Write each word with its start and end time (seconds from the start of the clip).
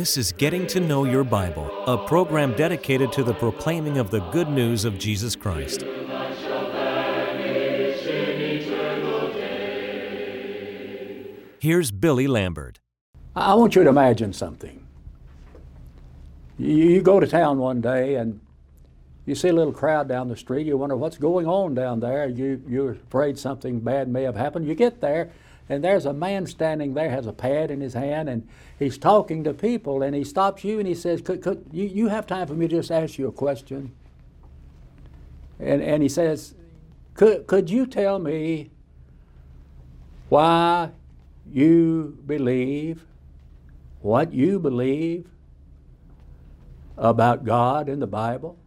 This 0.00 0.16
is 0.16 0.32
Getting 0.32 0.66
to 0.68 0.80
Know 0.80 1.04
Your 1.04 1.24
Bible, 1.24 1.70
a 1.86 1.98
program 2.08 2.56
dedicated 2.56 3.12
to 3.12 3.22
the 3.22 3.34
proclaiming 3.34 3.98
of 3.98 4.10
the 4.10 4.20
good 4.30 4.48
news 4.48 4.86
of 4.86 4.98
Jesus 4.98 5.36
Christ. 5.36 5.82
Here's 11.60 11.90
Billy 11.90 12.26
Lambert. 12.26 12.80
I 13.36 13.52
want 13.52 13.76
you 13.76 13.84
to 13.84 13.90
imagine 13.90 14.32
something. 14.32 14.86
You, 16.56 17.02
go 17.02 17.20
to 17.20 17.26
town 17.26 17.58
one 17.58 17.82
day 17.82 18.14
and 18.14 18.40
you 19.26 19.34
see 19.34 19.48
a 19.48 19.52
little 19.52 19.70
crowd 19.70 20.08
down 20.08 20.28
the 20.28 20.36
street. 20.36 20.66
You 20.66 20.78
wonder 20.78 20.96
what's 20.96 21.18
going 21.18 21.46
on 21.46 21.74
down 21.74 22.00
there. 22.00 22.26
You, 22.26 22.62
you're 22.66 22.92
afraid 22.92 23.38
something 23.38 23.80
bad 23.80 24.08
may 24.08 24.22
have 24.22 24.36
happened. 24.36 24.66
You 24.66 24.74
get 24.74 25.02
there, 25.02 25.30
and 25.70 25.84
there's 25.84 26.04
a 26.04 26.12
man 26.12 26.46
standing 26.46 26.94
there, 26.94 27.10
has 27.10 27.26
a 27.26 27.32
pad 27.32 27.70
in 27.70 27.80
his 27.80 27.94
hand, 27.94 28.28
and 28.28 28.46
he's 28.76 28.98
talking 28.98 29.44
to 29.44 29.54
people. 29.54 30.02
And 30.02 30.16
he 30.16 30.24
stops 30.24 30.64
you 30.64 30.80
and 30.80 30.88
he 30.88 30.96
says, 30.96 31.22
could, 31.22 31.42
could, 31.42 31.64
you, 31.70 31.84
you 31.84 32.08
have 32.08 32.26
time 32.26 32.48
for 32.48 32.54
me 32.54 32.66
to 32.66 32.76
just 32.78 32.90
ask 32.90 33.18
you 33.18 33.28
a 33.28 33.32
question? 33.32 33.92
And, 35.60 35.80
and 35.80 36.02
he 36.02 36.08
says, 36.08 36.56
could, 37.14 37.46
could 37.46 37.70
you 37.70 37.86
tell 37.86 38.18
me 38.18 38.72
why 40.28 40.90
you 41.48 42.18
believe 42.26 43.06
what 44.00 44.32
you 44.32 44.58
believe 44.58 45.28
about 46.98 47.44
God 47.44 47.88
in 47.88 48.00
the 48.00 48.08
Bible? 48.08 48.58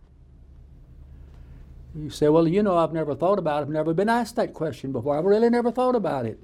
You 1.93 2.09
say, 2.09 2.29
well, 2.29 2.47
you 2.47 2.63
know, 2.63 2.77
I've 2.77 2.93
never 2.93 3.13
thought 3.13 3.39
about 3.39 3.59
it. 3.59 3.63
I've 3.63 3.69
never 3.69 3.93
been 3.93 4.07
asked 4.07 4.37
that 4.37 4.53
question 4.53 4.93
before. 4.93 5.17
I've 5.17 5.25
really 5.25 5.49
never 5.49 5.69
thought 5.69 5.95
about 5.95 6.25
it. 6.25 6.41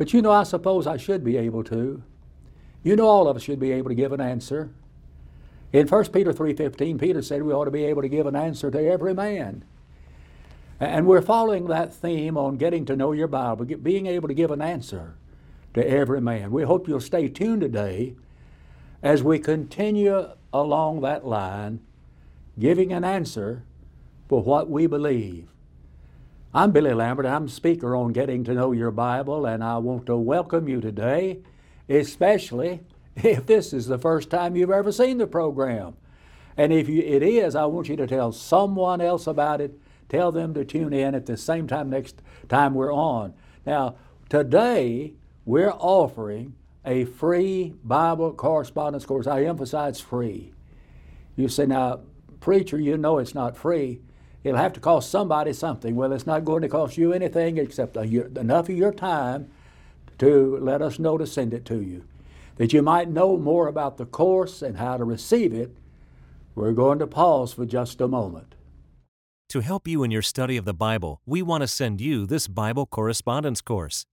But 0.00 0.14
you 0.14 0.22
know, 0.22 0.32
I 0.32 0.44
suppose 0.44 0.86
I 0.86 0.96
should 0.96 1.22
be 1.22 1.36
able 1.36 1.62
to. 1.64 2.02
You 2.82 2.96
know, 2.96 3.06
all 3.06 3.28
of 3.28 3.36
us 3.36 3.42
should 3.42 3.60
be 3.60 3.72
able 3.72 3.90
to 3.90 3.94
give 3.94 4.12
an 4.12 4.20
answer. 4.22 4.70
In 5.74 5.86
1 5.86 6.04
Peter 6.06 6.32
3.15, 6.32 6.98
Peter 6.98 7.20
said 7.20 7.42
we 7.42 7.52
ought 7.52 7.66
to 7.66 7.70
be 7.70 7.84
able 7.84 8.00
to 8.00 8.08
give 8.08 8.26
an 8.26 8.34
answer 8.34 8.70
to 8.70 8.82
every 8.82 9.12
man. 9.12 9.62
And 10.80 11.06
we're 11.06 11.20
following 11.20 11.66
that 11.66 11.92
theme 11.92 12.38
on 12.38 12.56
getting 12.56 12.86
to 12.86 12.96
know 12.96 13.12
your 13.12 13.28
Bible, 13.28 13.66
being 13.66 14.06
able 14.06 14.26
to 14.28 14.32
give 14.32 14.50
an 14.50 14.62
answer 14.62 15.16
to 15.74 15.86
every 15.86 16.22
man. 16.22 16.50
We 16.50 16.62
hope 16.62 16.88
you'll 16.88 17.00
stay 17.00 17.28
tuned 17.28 17.60
today 17.60 18.14
as 19.02 19.22
we 19.22 19.38
continue 19.38 20.30
along 20.50 21.02
that 21.02 21.26
line, 21.26 21.80
giving 22.58 22.90
an 22.90 23.04
answer 23.04 23.64
for 24.30 24.42
what 24.42 24.70
we 24.70 24.86
believe. 24.86 25.50
I'm 26.52 26.72
Billy 26.72 26.92
Lambert. 26.92 27.26
I'm 27.26 27.48
speaker 27.48 27.94
on 27.94 28.12
Getting 28.12 28.42
to 28.42 28.54
Know 28.54 28.72
Your 28.72 28.90
Bible, 28.90 29.46
and 29.46 29.62
I 29.62 29.78
want 29.78 30.06
to 30.06 30.16
welcome 30.16 30.66
you 30.66 30.80
today, 30.80 31.38
especially 31.88 32.80
if 33.16 33.46
this 33.46 33.72
is 33.72 33.86
the 33.86 33.98
first 33.98 34.30
time 34.30 34.56
you've 34.56 34.72
ever 34.72 34.90
seen 34.90 35.18
the 35.18 35.28
program. 35.28 35.94
And 36.56 36.72
if 36.72 36.88
you, 36.88 37.02
it 37.02 37.22
is, 37.22 37.54
I 37.54 37.66
want 37.66 37.88
you 37.88 37.94
to 37.94 38.06
tell 38.08 38.32
someone 38.32 39.00
else 39.00 39.28
about 39.28 39.60
it. 39.60 39.78
Tell 40.08 40.32
them 40.32 40.52
to 40.54 40.64
tune 40.64 40.92
in 40.92 41.14
at 41.14 41.26
the 41.26 41.36
same 41.36 41.68
time 41.68 41.88
next 41.88 42.20
time 42.48 42.74
we're 42.74 42.92
on. 42.92 43.32
Now, 43.64 43.94
today 44.28 45.12
we're 45.44 45.70
offering 45.70 46.56
a 46.84 47.04
free 47.04 47.74
Bible 47.84 48.32
correspondence 48.32 49.06
course. 49.06 49.28
I 49.28 49.44
emphasize 49.44 50.00
free. 50.00 50.52
You 51.36 51.46
say, 51.46 51.66
now, 51.66 52.00
preacher, 52.40 52.80
you 52.80 52.98
know 52.98 53.18
it's 53.18 53.36
not 53.36 53.56
free. 53.56 54.00
It'll 54.42 54.58
have 54.58 54.72
to 54.74 54.80
cost 54.80 55.10
somebody 55.10 55.52
something. 55.52 55.96
Well, 55.96 56.12
it's 56.12 56.26
not 56.26 56.44
going 56.44 56.62
to 56.62 56.68
cost 56.68 56.96
you 56.96 57.12
anything 57.12 57.58
except 57.58 57.96
enough 57.96 58.68
of 58.68 58.76
your 58.76 58.92
time 58.92 59.50
to 60.18 60.58
let 60.60 60.82
us 60.82 60.98
know 60.98 61.18
to 61.18 61.26
send 61.26 61.52
it 61.52 61.64
to 61.66 61.80
you. 61.80 62.04
That 62.56 62.72
you 62.72 62.82
might 62.82 63.08
know 63.08 63.36
more 63.36 63.68
about 63.68 63.96
the 63.96 64.06
course 64.06 64.62
and 64.62 64.76
how 64.76 64.96
to 64.96 65.04
receive 65.04 65.52
it, 65.52 65.76
we're 66.54 66.72
going 66.72 66.98
to 66.98 67.06
pause 67.06 67.52
for 67.52 67.64
just 67.64 68.00
a 68.00 68.08
moment. 68.08 68.54
To 69.50 69.60
help 69.60 69.88
you 69.88 70.02
in 70.04 70.10
your 70.10 70.22
study 70.22 70.56
of 70.56 70.64
the 70.64 70.74
Bible, 70.74 71.20
we 71.26 71.42
want 71.42 71.62
to 71.62 71.68
send 71.68 72.00
you 72.00 72.26
this 72.26 72.48
Bible 72.48 72.86
correspondence 72.86 73.60
course. 73.60 74.06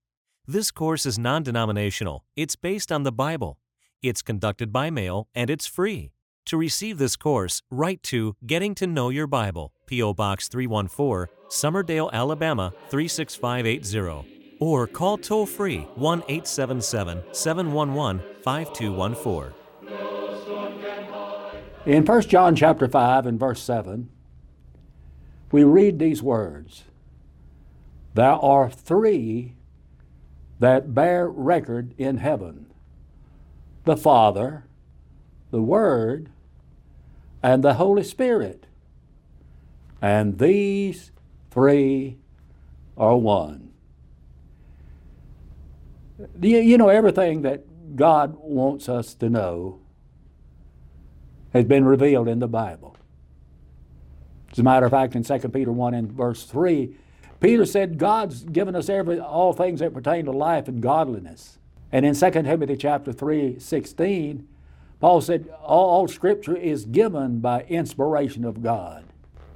This 0.46 0.70
course 0.70 1.04
is 1.04 1.18
non 1.18 1.42
denominational, 1.42 2.24
it's 2.36 2.56
based 2.56 2.90
on 2.90 3.02
the 3.02 3.12
Bible, 3.12 3.58
it's 4.02 4.22
conducted 4.22 4.72
by 4.72 4.90
mail, 4.90 5.28
and 5.34 5.50
it's 5.50 5.66
free. 5.66 6.12
To 6.46 6.56
receive 6.56 6.96
this 6.98 7.16
course, 7.16 7.62
write 7.70 8.02
to 8.04 8.34
Getting 8.46 8.74
to 8.76 8.86
Know 8.86 9.10
Your 9.10 9.26
Bible, 9.26 9.72
P.O. 9.88 10.14
Box 10.14 10.46
314, 10.46 11.34
Summerdale, 11.48 12.12
Alabama 12.12 12.72
36580, 12.90 14.56
or 14.60 14.86
call 14.86 15.18
toll 15.18 15.46
free 15.46 15.80
1 15.96 16.22
877 16.28 17.24
711 17.32 18.22
5214. 18.44 19.54
In 21.86 22.04
1 22.04 22.22
John 22.22 22.54
chapter 22.54 22.86
5 22.86 23.26
and 23.26 23.40
verse 23.40 23.62
7, 23.62 24.10
we 25.50 25.64
read 25.64 25.98
these 25.98 26.22
words 26.22 26.84
There 28.14 28.30
are 28.30 28.70
three 28.70 29.54
that 30.60 30.94
bear 30.94 31.28
record 31.28 31.94
in 31.98 32.18
heaven 32.18 32.66
the 33.84 33.96
Father, 33.96 34.64
the 35.50 35.62
Word, 35.62 36.28
and 37.42 37.64
the 37.64 37.74
Holy 37.74 38.04
Spirit. 38.04 38.66
And 40.00 40.38
these 40.38 41.10
three 41.50 42.18
are 42.96 43.16
one. 43.16 43.72
You 46.40 46.78
know, 46.78 46.88
everything 46.88 47.42
that 47.42 47.96
God 47.96 48.36
wants 48.38 48.88
us 48.88 49.14
to 49.14 49.30
know 49.30 49.80
has 51.52 51.64
been 51.64 51.84
revealed 51.84 52.28
in 52.28 52.38
the 52.38 52.48
Bible. 52.48 52.96
As 54.52 54.58
a 54.58 54.62
matter 54.62 54.86
of 54.86 54.92
fact, 54.92 55.14
in 55.14 55.22
2 55.22 55.48
Peter 55.48 55.72
1 55.72 55.94
and 55.94 56.12
verse 56.12 56.44
3, 56.44 56.94
Peter 57.40 57.64
said, 57.64 57.98
God's 57.98 58.44
given 58.44 58.74
us 58.74 58.88
every, 58.88 59.20
all 59.20 59.52
things 59.52 59.80
that 59.80 59.94
pertain 59.94 60.24
to 60.24 60.32
life 60.32 60.68
and 60.68 60.82
godliness. 60.82 61.58
And 61.92 62.04
in 62.04 62.14
2 62.14 62.30
Timothy 62.30 62.76
chapter 62.76 63.12
3, 63.12 63.58
16, 63.58 64.48
Paul 65.00 65.20
said, 65.20 65.48
all, 65.62 65.90
all 65.90 66.08
Scripture 66.08 66.56
is 66.56 66.84
given 66.84 67.38
by 67.40 67.62
inspiration 67.62 68.44
of 68.44 68.62
God, 68.62 69.04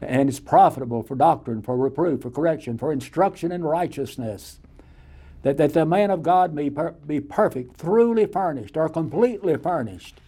and 0.03 0.29
it's 0.29 0.41
profitable 0.41 1.03
for 1.03 1.15
doctrine, 1.15 1.63
for 1.63 1.77
reproof, 1.77 2.23
for 2.23 2.31
correction, 2.31 2.79
for 2.79 2.93
instruction 2.93 3.53
in 3.53 3.63
righteousness, 3.65 4.59
that, 5.43 5.57
that 5.57 5.75
the 5.75 5.87
man 5.87 6.11
of 6.11 6.23
God 6.23 6.55
may 6.55 6.71
per, 6.71 6.93
be 6.93 7.21
perfect, 7.21 7.81
truly 7.81 8.27
furnished, 8.27 8.77
or 8.77 8.89
completely 8.89 9.57
furnished 9.57 10.21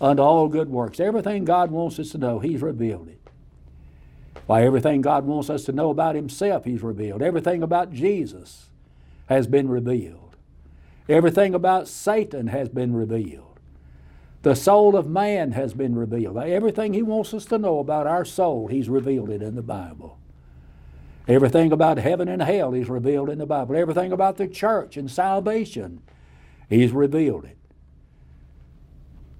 unto 0.00 0.22
all 0.22 0.48
good 0.48 0.68
works. 0.68 1.00
Everything 1.00 1.44
God 1.44 1.70
wants 1.70 1.98
us 1.98 2.10
to 2.10 2.18
know, 2.18 2.38
He's 2.38 2.62
revealed 2.62 3.08
it. 3.08 3.20
Why, 4.46 4.62
everything 4.64 5.00
God 5.00 5.24
wants 5.24 5.50
us 5.50 5.64
to 5.64 5.72
know 5.72 5.90
about 5.90 6.14
Himself, 6.14 6.64
He's 6.64 6.82
revealed. 6.82 7.22
Everything 7.22 7.62
about 7.62 7.92
Jesus 7.92 8.68
has 9.26 9.46
been 9.46 9.68
revealed. 9.68 10.36
Everything 11.08 11.54
about 11.54 11.88
Satan 11.88 12.48
has 12.48 12.68
been 12.68 12.94
revealed. 12.94 13.47
The 14.42 14.54
soul 14.54 14.96
of 14.96 15.08
man 15.08 15.52
has 15.52 15.74
been 15.74 15.96
revealed. 15.96 16.38
Everything 16.38 16.94
he 16.94 17.02
wants 17.02 17.34
us 17.34 17.44
to 17.46 17.58
know 17.58 17.80
about 17.80 18.06
our 18.06 18.24
soul, 18.24 18.68
he's 18.68 18.88
revealed 18.88 19.30
it 19.30 19.42
in 19.42 19.56
the 19.56 19.62
Bible. 19.62 20.18
Everything 21.26 21.72
about 21.72 21.98
heaven 21.98 22.28
and 22.28 22.40
hell, 22.40 22.72
he's 22.72 22.88
revealed 22.88 23.28
in 23.28 23.38
the 23.38 23.46
Bible. 23.46 23.76
Everything 23.76 24.12
about 24.12 24.36
the 24.36 24.48
church 24.48 24.96
and 24.96 25.10
salvation, 25.10 26.00
he's 26.70 26.92
revealed 26.92 27.44
it. 27.44 27.58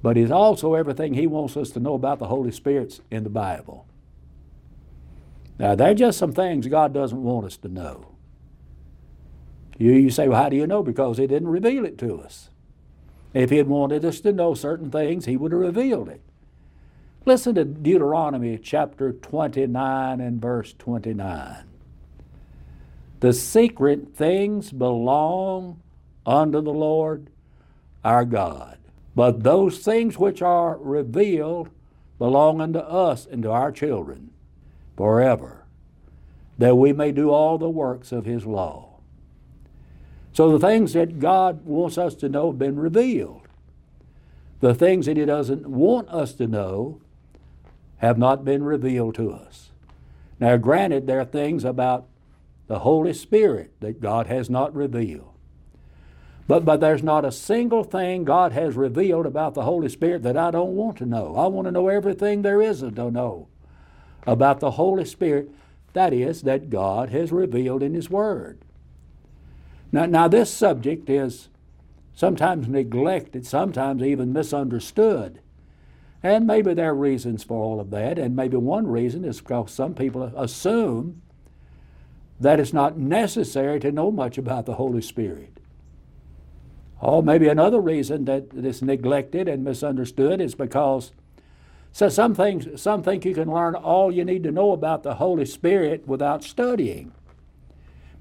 But 0.02 0.16
he's 0.16 0.30
also 0.30 0.74
everything 0.74 1.14
he 1.14 1.26
wants 1.26 1.56
us 1.56 1.70
to 1.70 1.80
know 1.80 1.94
about 1.94 2.18
the 2.18 2.26
Holy 2.26 2.50
Spirit's 2.52 3.00
in 3.10 3.24
the 3.24 3.30
Bible. 3.30 3.86
Now, 5.58 5.74
there 5.74 5.90
are 5.90 5.94
just 5.94 6.18
some 6.18 6.32
things 6.32 6.66
God 6.66 6.92
doesn't 6.92 7.22
want 7.22 7.46
us 7.46 7.56
to 7.58 7.68
know. 7.68 8.14
You, 9.76 9.92
you 9.92 10.10
say, 10.10 10.28
well, 10.28 10.42
how 10.42 10.48
do 10.48 10.56
you 10.56 10.66
know? 10.66 10.82
Because 10.82 11.18
he 11.18 11.26
didn't 11.26 11.48
reveal 11.48 11.84
it 11.84 11.98
to 11.98 12.20
us. 12.20 12.50
If 13.34 13.50
he 13.50 13.56
had 13.56 13.68
wanted 13.68 14.04
us 14.04 14.20
to 14.20 14.32
know 14.32 14.54
certain 14.54 14.90
things, 14.90 15.26
he 15.26 15.36
would 15.36 15.52
have 15.52 15.60
revealed 15.60 16.08
it. 16.08 16.22
Listen 17.24 17.54
to 17.56 17.64
Deuteronomy 17.64 18.58
chapter 18.58 19.12
29 19.12 20.20
and 20.20 20.40
verse 20.40 20.74
29. 20.78 21.64
The 23.20 23.32
secret 23.32 24.14
things 24.14 24.72
belong 24.72 25.80
unto 26.24 26.60
the 26.60 26.72
Lord 26.72 27.28
our 28.04 28.24
God, 28.24 28.78
but 29.14 29.42
those 29.42 29.80
things 29.80 30.18
which 30.18 30.40
are 30.40 30.78
revealed 30.78 31.68
belong 32.18 32.60
unto 32.60 32.78
us 32.78 33.26
and 33.26 33.42
to 33.42 33.50
our 33.50 33.72
children 33.72 34.30
forever, 34.96 35.66
that 36.56 36.76
we 36.76 36.92
may 36.92 37.12
do 37.12 37.30
all 37.30 37.58
the 37.58 37.68
works 37.68 38.10
of 38.10 38.24
his 38.24 38.46
law. 38.46 38.87
So 40.38 40.56
the 40.56 40.64
things 40.64 40.92
that 40.92 41.18
God 41.18 41.64
wants 41.64 41.98
us 41.98 42.14
to 42.14 42.28
know 42.28 42.52
have 42.52 42.60
been 42.60 42.78
revealed. 42.78 43.48
The 44.60 44.72
things 44.72 45.06
that 45.06 45.16
He 45.16 45.24
doesn't 45.24 45.66
want 45.66 46.08
us 46.10 46.32
to 46.34 46.46
know 46.46 47.00
have 47.96 48.18
not 48.18 48.44
been 48.44 48.62
revealed 48.62 49.16
to 49.16 49.32
us. 49.32 49.70
Now, 50.38 50.56
granted, 50.56 51.08
there 51.08 51.18
are 51.18 51.24
things 51.24 51.64
about 51.64 52.06
the 52.68 52.78
Holy 52.78 53.14
Spirit 53.14 53.72
that 53.80 54.00
God 54.00 54.28
has 54.28 54.48
not 54.48 54.72
revealed. 54.72 55.34
But, 56.46 56.64
but 56.64 56.78
there's 56.78 57.02
not 57.02 57.24
a 57.24 57.32
single 57.32 57.82
thing 57.82 58.22
God 58.22 58.52
has 58.52 58.76
revealed 58.76 59.26
about 59.26 59.54
the 59.54 59.64
Holy 59.64 59.88
Spirit 59.88 60.22
that 60.22 60.36
I 60.36 60.52
don't 60.52 60.76
want 60.76 60.98
to 60.98 61.04
know. 61.04 61.34
I 61.34 61.48
want 61.48 61.66
to 61.66 61.72
know 61.72 61.88
everything 61.88 62.42
there 62.42 62.62
is 62.62 62.78
to 62.78 63.10
know 63.10 63.48
about 64.24 64.60
the 64.60 64.70
Holy 64.70 65.04
Spirit. 65.04 65.50
That 65.94 66.12
is, 66.12 66.42
that 66.42 66.70
God 66.70 67.08
has 67.08 67.32
revealed 67.32 67.82
in 67.82 67.94
His 67.94 68.08
Word. 68.08 68.60
Now, 69.92 70.06
now 70.06 70.28
this 70.28 70.52
subject 70.52 71.08
is 71.08 71.48
sometimes 72.14 72.68
neglected, 72.68 73.46
sometimes 73.46 74.02
even 74.02 74.32
misunderstood. 74.32 75.40
And 76.22 76.46
maybe 76.46 76.74
there 76.74 76.90
are 76.90 76.94
reasons 76.94 77.44
for 77.44 77.62
all 77.62 77.78
of 77.78 77.90
that, 77.90 78.18
and 78.18 78.34
maybe 78.34 78.56
one 78.56 78.88
reason 78.88 79.24
is 79.24 79.40
because 79.40 79.70
some 79.70 79.94
people 79.94 80.24
assume 80.36 81.22
that 82.40 82.58
it's 82.58 82.72
not 82.72 82.98
necessary 82.98 83.78
to 83.80 83.92
know 83.92 84.10
much 84.10 84.36
about 84.36 84.66
the 84.66 84.74
Holy 84.74 85.02
Spirit. 85.02 85.58
Or 87.00 87.22
maybe 87.22 87.48
another 87.48 87.80
reason 87.80 88.24
that 88.24 88.46
it's 88.54 88.82
neglected 88.82 89.48
and 89.48 89.62
misunderstood 89.62 90.40
is 90.40 90.54
because 90.54 91.12
so 91.92 92.08
some 92.08 92.34
things 92.34 92.80
some 92.80 93.02
think 93.02 93.24
you 93.24 93.34
can 93.34 93.50
learn 93.50 93.74
all 93.74 94.12
you 94.12 94.24
need 94.24 94.42
to 94.44 94.50
know 94.50 94.72
about 94.72 95.04
the 95.04 95.14
Holy 95.14 95.46
Spirit 95.46 96.06
without 96.06 96.42
studying. 96.42 97.12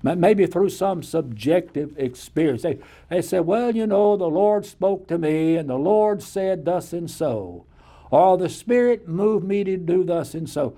Maybe 0.03 0.45
through 0.45 0.69
some 0.69 1.01
subjective 1.01 1.97
experience. 1.97 2.61
They, 2.61 2.79
they 3.09 3.21
say, 3.21 3.39
well, 3.39 3.75
you 3.75 3.87
know, 3.87 4.15
the 4.15 4.27
Lord 4.27 4.65
spoke 4.65 5.07
to 5.07 5.17
me 5.17 5.55
and 5.55 5.69
the 5.69 5.77
Lord 5.77 6.21
said 6.21 6.65
thus 6.65 6.93
and 6.93 7.09
so. 7.09 7.65
Or 8.11 8.37
the 8.37 8.49
Spirit 8.49 9.07
moved 9.07 9.45
me 9.45 9.63
to 9.63 9.75
do 9.75 10.03
thus 10.03 10.33
and 10.33 10.49
so. 10.49 10.77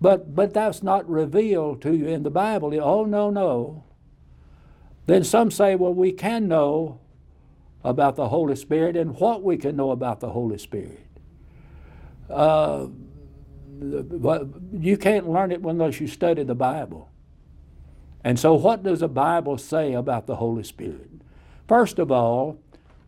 But 0.00 0.34
but 0.34 0.54
that's 0.54 0.82
not 0.82 1.08
revealed 1.08 1.82
to 1.82 1.94
you 1.94 2.06
in 2.06 2.22
the 2.22 2.30
Bible. 2.30 2.72
Oh 2.80 3.04
no, 3.04 3.30
no. 3.30 3.84
Then 5.06 5.24
some 5.24 5.50
say, 5.50 5.74
well, 5.74 5.94
we 5.94 6.12
can 6.12 6.48
know 6.48 7.00
about 7.82 8.16
the 8.16 8.28
Holy 8.28 8.56
Spirit 8.56 8.96
and 8.96 9.18
what 9.18 9.42
we 9.42 9.56
can 9.56 9.76
know 9.76 9.90
about 9.90 10.20
the 10.20 10.30
Holy 10.30 10.58
Spirit. 10.58 11.06
Uh, 12.28 12.88
you 14.72 14.98
can't 14.98 15.28
learn 15.28 15.50
it 15.50 15.62
unless 15.62 16.00
you 16.00 16.06
study 16.06 16.42
the 16.42 16.54
Bible. 16.54 17.10
And 18.24 18.38
so, 18.38 18.54
what 18.54 18.82
does 18.82 19.00
the 19.00 19.08
Bible 19.08 19.58
say 19.58 19.92
about 19.92 20.26
the 20.26 20.36
Holy 20.36 20.64
Spirit? 20.64 21.10
First 21.66 21.98
of 21.98 22.10
all, 22.10 22.58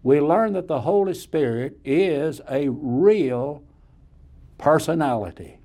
we 0.02 0.20
learn 0.20 0.52
that 0.54 0.68
the 0.68 0.82
Holy 0.82 1.14
Spirit 1.14 1.78
is 1.84 2.40
a 2.48 2.68
real 2.68 3.62
personality. 4.58 5.58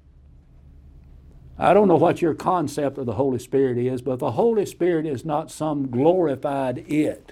I 1.57 1.73
don't 1.73 1.87
know 1.87 1.95
what 1.95 2.21
your 2.21 2.33
concept 2.33 2.97
of 2.97 3.05
the 3.05 3.13
Holy 3.13 3.39
Spirit 3.39 3.77
is, 3.77 4.01
but 4.01 4.19
the 4.19 4.31
Holy 4.31 4.65
Spirit 4.65 5.05
is 5.05 5.23
not 5.23 5.49
some 5.49 5.89
glorified 5.89 6.79
it. 6.91 7.31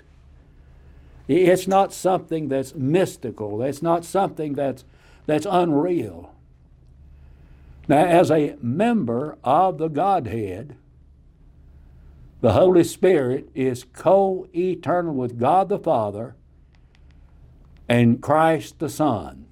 It's 1.28 1.68
not 1.68 1.94
something 1.94 2.48
that's 2.48 2.76
mystical. 2.76 3.62
It's 3.64 3.82
not 3.82 4.06
something 4.06 4.54
that's, 4.54 4.86
that's 5.26 5.48
unreal. 5.50 6.34
Now, 7.88 8.06
as 8.06 8.32
a 8.32 8.56
member 8.62 9.38
of 9.44 9.78
the 9.78 9.90
Godhead, 9.90 10.78
the 12.44 12.52
Holy 12.52 12.84
Spirit 12.84 13.50
is 13.56 13.86
co 13.86 14.50
eternal 14.54 15.14
with 15.14 15.40
God 15.40 15.70
the 15.70 15.80
Father 15.80 16.36
and 17.88 18.22
Christ 18.22 18.80
the 18.80 18.90
Son. 18.90 19.46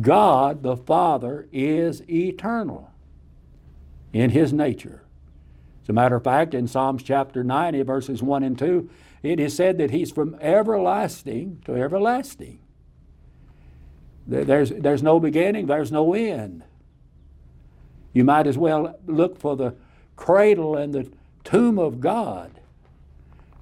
God 0.00 0.62
the 0.62 0.74
Father 0.74 1.46
is 1.52 2.02
eternal 2.08 2.90
in 4.14 4.30
his 4.30 4.54
nature. 4.54 5.02
As 5.82 5.90
a 5.90 5.92
matter 5.92 6.16
of 6.16 6.24
fact, 6.24 6.54
in 6.54 6.66
Psalms 6.66 7.02
chapter 7.02 7.44
90, 7.44 7.82
verses 7.82 8.22
1 8.22 8.42
and 8.42 8.58
2, 8.58 8.88
it 9.22 9.38
is 9.38 9.54
said 9.54 9.76
that 9.76 9.90
he's 9.90 10.10
from 10.10 10.36
everlasting 10.40 11.60
to 11.66 11.74
everlasting. 11.74 12.58
There's, 14.26 14.70
there's 14.70 15.02
no 15.02 15.20
beginning, 15.20 15.66
there's 15.66 15.92
no 15.92 16.14
end. 16.14 16.64
You 18.14 18.24
might 18.24 18.46
as 18.46 18.56
well 18.56 18.98
look 19.06 19.38
for 19.38 19.56
the 19.56 19.74
cradle 20.16 20.76
and 20.76 20.94
the 20.94 21.10
tomb 21.44 21.78
of 21.78 22.00
God 22.00 22.60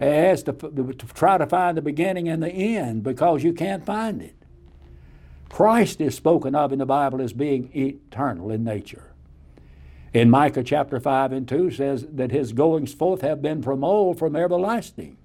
as 0.00 0.42
to, 0.44 0.52
to 0.52 1.06
try 1.14 1.38
to 1.38 1.46
find 1.46 1.76
the 1.76 1.82
beginning 1.82 2.28
and 2.28 2.42
the 2.42 2.50
end 2.50 3.02
because 3.02 3.44
you 3.44 3.52
can't 3.52 3.84
find 3.84 4.22
it. 4.22 4.34
Christ 5.48 6.00
is 6.00 6.14
spoken 6.14 6.54
of 6.54 6.72
in 6.72 6.78
the 6.78 6.86
Bible 6.86 7.20
as 7.20 7.32
being 7.32 7.70
eternal 7.74 8.50
in 8.50 8.64
nature. 8.64 9.12
In 10.14 10.30
Micah 10.30 10.62
chapter 10.62 10.98
5 10.98 11.32
and 11.32 11.48
2 11.48 11.70
says 11.70 12.06
that 12.10 12.32
his 12.32 12.52
goings 12.52 12.92
forth 12.94 13.20
have 13.20 13.42
been 13.42 13.62
from 13.62 13.84
old, 13.84 14.18
from 14.18 14.34
everlasting. 14.34 15.16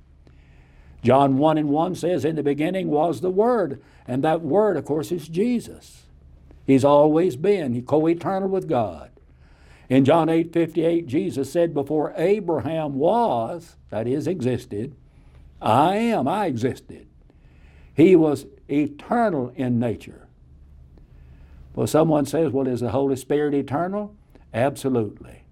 John 1.03 1.37
1 1.37 1.57
and 1.57 1.69
1 1.69 1.95
says, 1.95 2.25
In 2.25 2.35
the 2.35 2.43
beginning 2.43 2.89
was 2.89 3.21
the 3.21 3.29
Word, 3.29 3.81
and 4.07 4.23
that 4.23 4.41
Word, 4.41 4.77
of 4.77 4.85
course, 4.85 5.11
is 5.11 5.27
Jesus. 5.27 6.03
He's 6.65 6.85
always 6.85 7.35
been, 7.35 7.81
co 7.83 8.07
eternal 8.07 8.49
with 8.49 8.67
God. 8.67 9.11
In 9.89 10.03
John 10.03 10.29
8 10.29 10.51
58, 10.51 11.07
Jesus 11.07 11.51
said, 11.51 11.73
Before 11.73 12.13
Abraham 12.17 12.95
was, 12.95 13.75
that 13.89 14.07
is, 14.07 14.27
existed, 14.27 14.95
I 15.61 15.95
am, 15.95 16.27
I 16.27 16.47
existed. 16.47 17.07
He 17.93 18.15
was 18.15 18.45
eternal 18.69 19.51
in 19.55 19.79
nature. 19.79 20.27
Well, 21.73 21.87
someone 21.87 22.25
says, 22.25 22.51
Well, 22.51 22.67
is 22.67 22.81
the 22.81 22.91
Holy 22.91 23.15
Spirit 23.15 23.53
eternal? 23.53 24.15
Absolutely. 24.53 25.43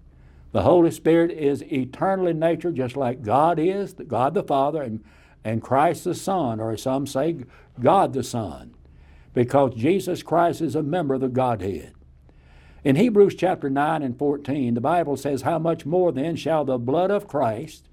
The 0.52 0.62
Holy 0.62 0.90
Spirit 0.90 1.30
is 1.30 1.62
eternal 1.72 2.26
in 2.26 2.38
nature, 2.38 2.72
just 2.72 2.96
like 2.96 3.22
God 3.22 3.58
is, 3.58 3.92
God 3.92 4.34
the 4.34 4.42
Father, 4.42 4.82
and 4.82 5.02
and 5.46 5.62
Christ 5.62 6.02
the 6.02 6.14
Son, 6.14 6.58
or 6.58 6.76
some 6.76 7.06
say 7.06 7.44
God 7.80 8.12
the 8.14 8.24
Son, 8.24 8.74
because 9.32 9.76
Jesus 9.76 10.24
Christ 10.24 10.60
is 10.60 10.74
a 10.74 10.82
member 10.82 11.14
of 11.14 11.20
the 11.20 11.28
Godhead. 11.28 11.92
In 12.86 12.94
Hebrews 12.94 13.34
chapter 13.34 13.68
9 13.68 14.00
and 14.00 14.16
14, 14.16 14.74
the 14.74 14.80
Bible 14.80 15.16
says, 15.16 15.42
How 15.42 15.58
much 15.58 15.84
more 15.84 16.12
then 16.12 16.36
shall 16.36 16.64
the 16.64 16.78
blood 16.78 17.10
of 17.10 17.26
Christ, 17.26 17.88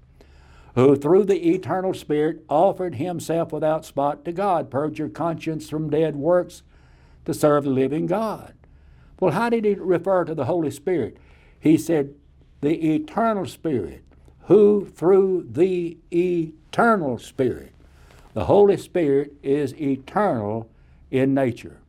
who 0.76 0.94
through 0.94 1.24
the 1.24 1.52
eternal 1.52 1.94
Spirit 1.94 2.44
offered 2.48 2.94
himself 2.94 3.50
without 3.50 3.84
spot 3.84 4.24
to 4.24 4.30
God, 4.30 4.70
purge 4.70 5.00
your 5.00 5.08
conscience 5.08 5.68
from 5.68 5.90
dead 5.90 6.14
works 6.14 6.62
to 7.24 7.34
serve 7.34 7.64
the 7.64 7.70
living 7.70 8.06
God? 8.06 8.54
Well, 9.18 9.32
how 9.32 9.50
did 9.50 9.64
he 9.64 9.74
refer 9.74 10.24
to 10.26 10.34
the 10.36 10.44
Holy 10.44 10.70
Spirit? 10.70 11.16
He 11.58 11.76
said, 11.76 12.14
The 12.60 12.94
eternal 12.94 13.46
Spirit, 13.46 14.04
who 14.42 14.86
through 14.86 15.48
the 15.50 15.98
eternal 16.12 17.18
Spirit. 17.18 17.72
The 18.32 18.44
Holy 18.44 18.76
Spirit 18.76 19.32
is 19.42 19.74
eternal 19.74 20.70
in 21.10 21.34
nature. 21.34 21.80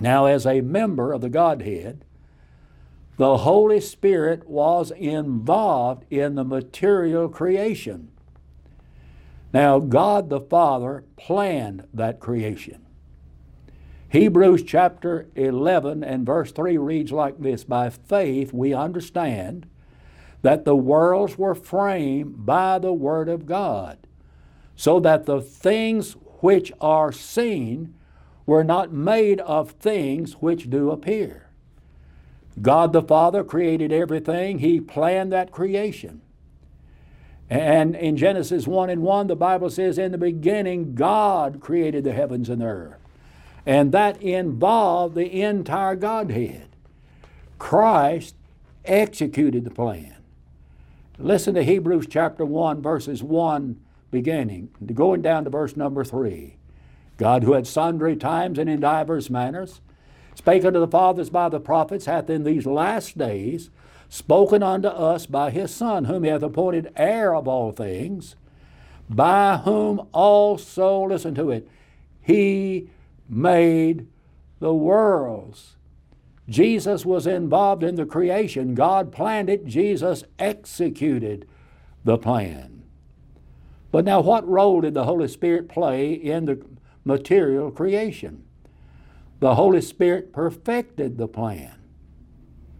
Now, 0.00 0.24
as 0.24 0.46
a 0.46 0.62
member 0.62 1.12
of 1.12 1.20
the 1.20 1.28
Godhead, 1.28 2.04
the 3.18 3.38
Holy 3.38 3.80
Spirit 3.80 4.48
was 4.48 4.90
involved 4.92 6.06
in 6.10 6.36
the 6.36 6.44
material 6.44 7.28
creation. 7.28 8.10
Now, 9.52 9.78
God 9.78 10.30
the 10.30 10.40
Father 10.40 11.04
planned 11.16 11.86
that 11.92 12.18
creation. 12.18 12.86
Hebrews 14.08 14.62
chapter 14.62 15.28
11 15.36 16.02
and 16.02 16.24
verse 16.24 16.50
3 16.50 16.78
reads 16.78 17.12
like 17.12 17.38
this 17.38 17.62
By 17.62 17.90
faith 17.90 18.54
we 18.54 18.72
understand 18.72 19.66
that 20.42 20.64
the 20.64 20.74
worlds 20.74 21.36
were 21.36 21.54
framed 21.54 22.46
by 22.46 22.78
the 22.78 22.92
Word 22.92 23.28
of 23.28 23.44
God, 23.44 23.98
so 24.74 24.98
that 25.00 25.26
the 25.26 25.42
things 25.42 26.16
which 26.40 26.72
are 26.80 27.12
seen 27.12 27.94
were 28.50 28.64
not 28.64 28.92
made 28.92 29.38
of 29.42 29.70
things 29.70 30.32
which 30.32 30.68
do 30.68 30.90
appear. 30.90 31.46
God 32.60 32.92
the 32.92 33.00
Father 33.00 33.44
created 33.44 33.92
everything, 33.92 34.58
He 34.58 34.80
planned 34.80 35.32
that 35.32 35.52
creation. 35.52 36.20
And 37.48 37.94
in 37.94 38.16
Genesis 38.16 38.66
1 38.66 38.90
and 38.90 39.02
1, 39.02 39.28
the 39.28 39.36
Bible 39.36 39.70
says, 39.70 39.98
In 39.98 40.10
the 40.10 40.18
beginning, 40.18 40.96
God 40.96 41.60
created 41.60 42.02
the 42.02 42.12
heavens 42.12 42.48
and 42.48 42.60
the 42.60 42.66
earth. 42.66 42.98
And 43.64 43.92
that 43.92 44.20
involved 44.20 45.14
the 45.14 45.30
entire 45.42 45.94
Godhead. 45.94 46.70
Christ 47.60 48.34
executed 48.84 49.62
the 49.62 49.70
plan. 49.70 50.16
Listen 51.20 51.54
to 51.54 51.62
Hebrews 51.62 52.08
chapter 52.10 52.44
1, 52.44 52.82
verses 52.82 53.22
1 53.22 53.78
beginning, 54.10 54.70
going 54.92 55.22
down 55.22 55.44
to 55.44 55.50
verse 55.50 55.76
number 55.76 56.02
3. 56.02 56.56
God, 57.20 57.44
who 57.44 57.54
at 57.54 57.66
sundry 57.66 58.16
times 58.16 58.58
and 58.58 58.68
in 58.68 58.80
divers 58.80 59.28
manners 59.28 59.82
spake 60.34 60.64
unto 60.64 60.80
the 60.80 60.88
fathers 60.88 61.28
by 61.28 61.50
the 61.50 61.60
prophets, 61.60 62.06
hath 62.06 62.30
in 62.30 62.44
these 62.44 62.64
last 62.64 63.18
days 63.18 63.68
spoken 64.08 64.62
unto 64.62 64.88
us 64.88 65.26
by 65.26 65.50
his 65.50 65.70
Son, 65.70 66.06
whom 66.06 66.24
he 66.24 66.30
hath 66.30 66.42
appointed 66.42 66.90
heir 66.96 67.34
of 67.34 67.46
all 67.46 67.72
things, 67.72 68.36
by 69.10 69.58
whom 69.58 70.08
also, 70.12 71.02
listen 71.02 71.34
to 71.34 71.50
it, 71.50 71.68
he 72.22 72.88
made 73.28 74.06
the 74.58 74.72
worlds. 74.72 75.76
Jesus 76.48 77.04
was 77.04 77.26
involved 77.26 77.82
in 77.82 77.96
the 77.96 78.06
creation. 78.06 78.74
God 78.74 79.12
planned 79.12 79.50
it, 79.50 79.66
Jesus 79.66 80.24
executed 80.38 81.46
the 82.02 82.16
plan. 82.16 82.82
But 83.92 84.06
now, 84.06 84.20
what 84.20 84.48
role 84.48 84.80
did 84.80 84.94
the 84.94 85.04
Holy 85.04 85.28
Spirit 85.28 85.68
play 85.68 86.12
in 86.12 86.46
the 86.46 86.64
material 87.04 87.70
creation? 87.70 88.44
The 89.40 89.54
Holy 89.54 89.80
Spirit 89.80 90.32
perfected 90.32 91.16
the 91.16 91.28
plan. 91.28 91.74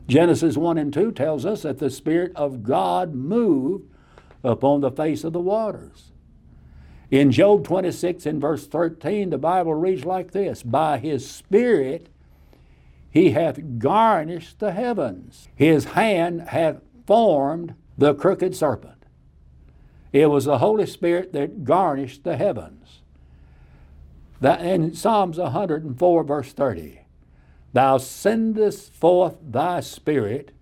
Genesis 0.06 0.56
1 0.56 0.76
and 0.76 0.92
2 0.92 1.12
tells 1.12 1.46
us 1.46 1.62
that 1.62 1.78
the 1.78 1.88
Spirit 1.88 2.32
of 2.34 2.62
God 2.62 3.14
moved 3.14 3.88
upon 4.42 4.80
the 4.80 4.90
face 4.90 5.24
of 5.24 5.32
the 5.32 5.40
waters. 5.40 6.10
In 7.10 7.32
Job 7.32 7.64
26 7.64 8.26
and 8.26 8.40
verse 8.40 8.66
13, 8.66 9.30
the 9.30 9.38
Bible 9.38 9.74
reads 9.74 10.04
like 10.04 10.32
this 10.32 10.62
By 10.62 10.98
His 10.98 11.28
Spirit 11.28 12.08
He 13.10 13.30
hath 13.30 13.78
garnished 13.78 14.58
the 14.58 14.72
heavens, 14.72 15.48
His 15.54 15.84
hand 15.86 16.48
hath 16.48 16.80
formed 17.06 17.74
the 17.96 18.14
crooked 18.14 18.54
serpent. 18.54 19.04
It 20.12 20.26
was 20.26 20.44
the 20.44 20.58
Holy 20.58 20.86
Spirit 20.86 21.32
that 21.32 21.64
garnished 21.64 22.24
the 22.24 22.36
heavens. 22.36 22.79
That 24.40 24.64
in 24.64 24.94
Psalms 24.94 25.38
104, 25.38 26.24
verse 26.24 26.52
30, 26.52 27.00
Thou 27.72 27.98
sendest 27.98 28.92
forth 28.92 29.36
thy 29.42 29.80
spirit, 29.80 30.52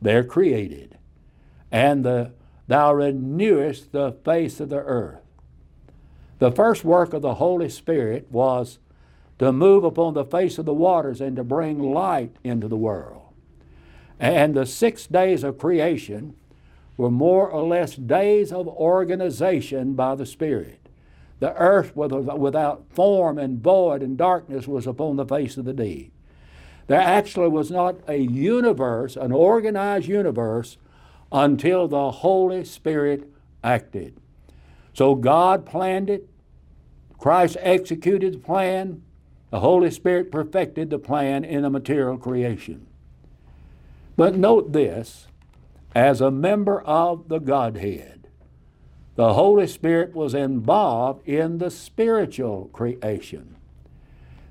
they're 0.00 0.24
created, 0.24 0.98
and 1.70 2.04
the, 2.04 2.32
thou 2.66 2.94
renewest 2.94 3.92
the 3.92 4.12
face 4.24 4.58
of 4.58 4.70
the 4.70 4.78
earth. 4.78 5.20
The 6.38 6.50
first 6.50 6.84
work 6.84 7.12
of 7.12 7.22
the 7.22 7.34
Holy 7.34 7.68
Spirit 7.68 8.26
was 8.30 8.78
to 9.38 9.52
move 9.52 9.84
upon 9.84 10.14
the 10.14 10.24
face 10.24 10.58
of 10.58 10.64
the 10.64 10.74
waters 10.74 11.20
and 11.20 11.36
to 11.36 11.44
bring 11.44 11.80
light 11.80 12.34
into 12.42 12.66
the 12.66 12.76
world. 12.76 13.22
And 14.18 14.54
the 14.54 14.66
six 14.66 15.06
days 15.06 15.44
of 15.44 15.58
creation 15.58 16.34
were 16.96 17.10
more 17.10 17.48
or 17.48 17.66
less 17.66 17.94
days 17.94 18.52
of 18.52 18.66
organization 18.68 19.94
by 19.94 20.14
the 20.14 20.26
Spirit. 20.26 20.81
The 21.42 21.56
earth 21.56 21.96
without 21.96 22.84
form 22.90 23.36
and 23.36 23.60
void 23.60 24.00
and 24.00 24.16
darkness 24.16 24.68
was 24.68 24.86
upon 24.86 25.16
the 25.16 25.26
face 25.26 25.56
of 25.56 25.64
the 25.64 25.72
deep. 25.72 26.12
There 26.86 27.00
actually 27.00 27.48
was 27.48 27.68
not 27.68 27.96
a 28.06 28.14
universe, 28.14 29.16
an 29.16 29.32
organized 29.32 30.06
universe, 30.06 30.76
until 31.32 31.88
the 31.88 32.12
Holy 32.12 32.64
Spirit 32.64 33.28
acted. 33.64 34.20
So 34.94 35.16
God 35.16 35.66
planned 35.66 36.08
it, 36.10 36.28
Christ 37.18 37.56
executed 37.58 38.34
the 38.34 38.38
plan, 38.38 39.02
the 39.50 39.58
Holy 39.58 39.90
Spirit 39.90 40.30
perfected 40.30 40.90
the 40.90 40.98
plan 41.00 41.44
in 41.44 41.64
a 41.64 41.70
material 41.70 42.18
creation. 42.18 42.86
But 44.16 44.36
note 44.36 44.70
this 44.72 45.26
as 45.92 46.20
a 46.20 46.30
member 46.30 46.82
of 46.82 47.26
the 47.26 47.40
Godhead, 47.40 48.21
the 49.14 49.34
Holy 49.34 49.66
Spirit 49.66 50.14
was 50.14 50.34
involved 50.34 51.26
in 51.28 51.58
the 51.58 51.70
spiritual 51.70 52.70
creation. 52.72 53.56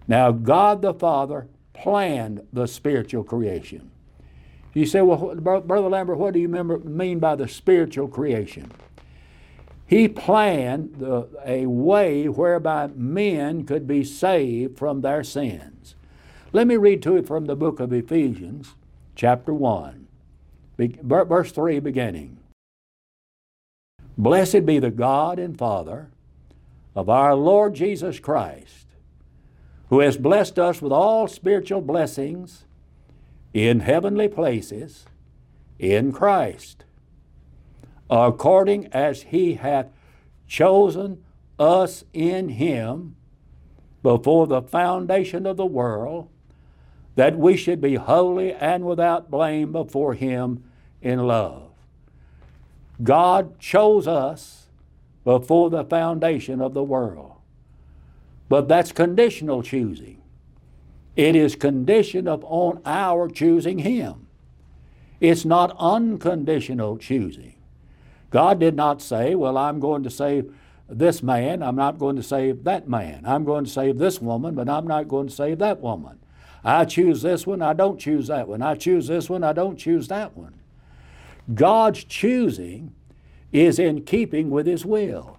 Now, 0.08 0.32
God 0.32 0.82
the 0.82 0.94
Father 0.94 1.48
planned 1.74 2.46
the 2.54 2.68
spiritual 2.68 3.24
creation. 3.24 3.92
You 4.74 4.86
say, 4.86 5.02
well, 5.02 5.36
Brother 5.36 5.90
Lambert, 5.90 6.18
what 6.18 6.34
do 6.34 6.40
you 6.40 6.48
mean 6.48 7.20
by 7.20 7.36
the 7.36 7.48
spiritual 7.48 8.08
creation? 8.08 8.72
He 9.88 10.08
planned 10.08 10.96
the, 11.00 11.28
a 11.46 11.66
way 11.66 12.30
whereby 12.30 12.88
men 12.96 13.66
could 13.66 13.88
be 13.88 14.06
saved 14.06 14.78
from 14.78 15.02
their 15.02 15.24
sins. 15.24 15.96
Let 16.54 16.68
me 16.68 16.78
read 16.78 17.02
to 17.04 17.16
you 17.16 17.24
from 17.24 17.46
the 17.46 17.56
book 17.56 17.80
of 17.80 17.92
Ephesians, 17.92 18.76
chapter 19.16 19.54
1 19.54 20.02
verse 20.78 21.52
3 21.52 21.80
beginning. 21.80 22.38
Blessed 24.22 24.68
be 24.68 24.78
the 24.78 24.92
God 24.92 25.40
and 25.40 25.58
Father 25.58 26.12
of 26.94 27.10
our 27.10 27.34
Lord 27.34 27.74
Jesus 27.74 28.20
Christ, 28.20 28.86
who 29.90 30.00
has 30.00 30.16
blessed 30.16 30.60
us 30.60 30.80
with 30.80 30.92
all 30.92 31.28
spiritual 31.28 31.82
blessings 31.82 32.66
in 33.52 33.80
heavenly 33.80 34.28
places 34.28 35.08
in 35.80 36.12
Christ, 36.12 36.86
according 38.12 38.94
as 38.94 39.24
He 39.24 39.56
hath 39.56 39.88
chosen 40.48 41.24
us 41.58 42.04
in 42.14 42.50
Him 42.50 43.16
before 44.04 44.46
the 44.46 44.62
foundation 44.62 45.48
of 45.48 45.58
the 45.58 45.66
world, 45.66 46.30
that 47.16 47.40
we 47.40 47.58
should 47.58 47.82
be 47.82 47.96
holy 47.96 48.54
and 48.54 48.86
without 48.86 49.32
blame 49.32 49.72
before 49.72 50.14
Him 50.14 50.64
in 51.02 51.26
love. 51.26 51.71
God 53.04 53.60
chose 53.60 54.08
us 54.08 54.68
before 55.24 55.70
the 55.70 55.84
foundation 55.84 56.62
of 56.62 56.74
the 56.74 56.84
world. 56.84 57.34
But 58.50 58.68
that's 58.68 58.92
conditional 58.92 59.64
choosing. 59.64 60.22
It 61.16 61.36
is 61.36 61.56
conditioned 61.56 62.28
upon 62.28 62.82
our 62.86 63.30
choosing 63.30 63.80
Him. 63.80 64.28
It's 65.20 65.46
not 65.46 65.76
unconditional 65.78 66.98
choosing. 66.98 67.56
God 68.30 68.60
did 68.60 68.76
not 68.76 69.02
say, 69.02 69.36
Well, 69.36 69.58
I'm 69.58 69.80
going 69.80 70.04
to 70.04 70.10
save 70.10 70.54
this 70.90 71.24
man, 71.24 71.64
I'm 71.64 71.76
not 71.76 71.98
going 71.98 72.18
to 72.18 72.24
save 72.24 72.66
that 72.66 72.90
man. 72.90 73.24
I'm 73.26 73.46
going 73.46 73.64
to 73.64 73.70
save 73.70 73.98
this 73.98 74.20
woman, 74.20 74.56
but 74.56 74.68
I'm 74.68 74.86
not 74.86 75.08
going 75.08 75.28
to 75.28 75.34
save 75.34 75.60
that 75.60 75.80
woman. 75.80 76.20
I 76.64 76.86
choose 76.86 77.22
this 77.22 77.48
one, 77.48 77.62
I 77.62 77.74
don't 77.74 77.98
choose 78.00 78.28
that 78.28 78.48
one. 78.48 78.62
I 78.62 78.76
choose 78.76 79.08
this 79.08 79.30
one, 79.30 79.44
I 79.44 79.54
don't 79.54 79.78
choose 79.78 80.10
that 80.10 80.36
one. 80.36 80.54
God's 81.54 82.04
choosing 82.04 82.94
is 83.52 83.80
in 83.80 84.04
keeping 84.04 84.50
with 84.50 84.66
His 84.66 84.86
will. 84.86 85.38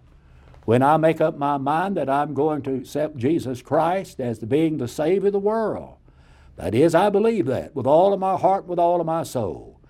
When 0.65 0.83
I 0.83 0.97
make 0.97 1.21
up 1.21 1.37
my 1.37 1.57
mind 1.57 1.97
that 1.97 2.09
I'm 2.09 2.35
going 2.35 2.63
to 2.63 2.75
accept 2.75 3.17
Jesus 3.17 3.63
Christ 3.63 4.21
as 4.21 4.39
being 4.39 4.79
the 4.79 4.89
Savior 4.89 5.29
of 5.29 5.33
the 5.33 5.39
world, 5.39 5.97
that 6.57 6.75
is, 6.75 6.95
I 6.95 7.11
believe 7.11 7.47
that 7.47 7.75
with 7.75 7.87
all 7.87 8.13
of 8.13 8.21
my 8.21 8.37
heart, 8.37 8.67
with 8.67 8.79
all 8.79 9.01
of 9.01 9.07
my 9.07 9.23
soul. 9.23 9.81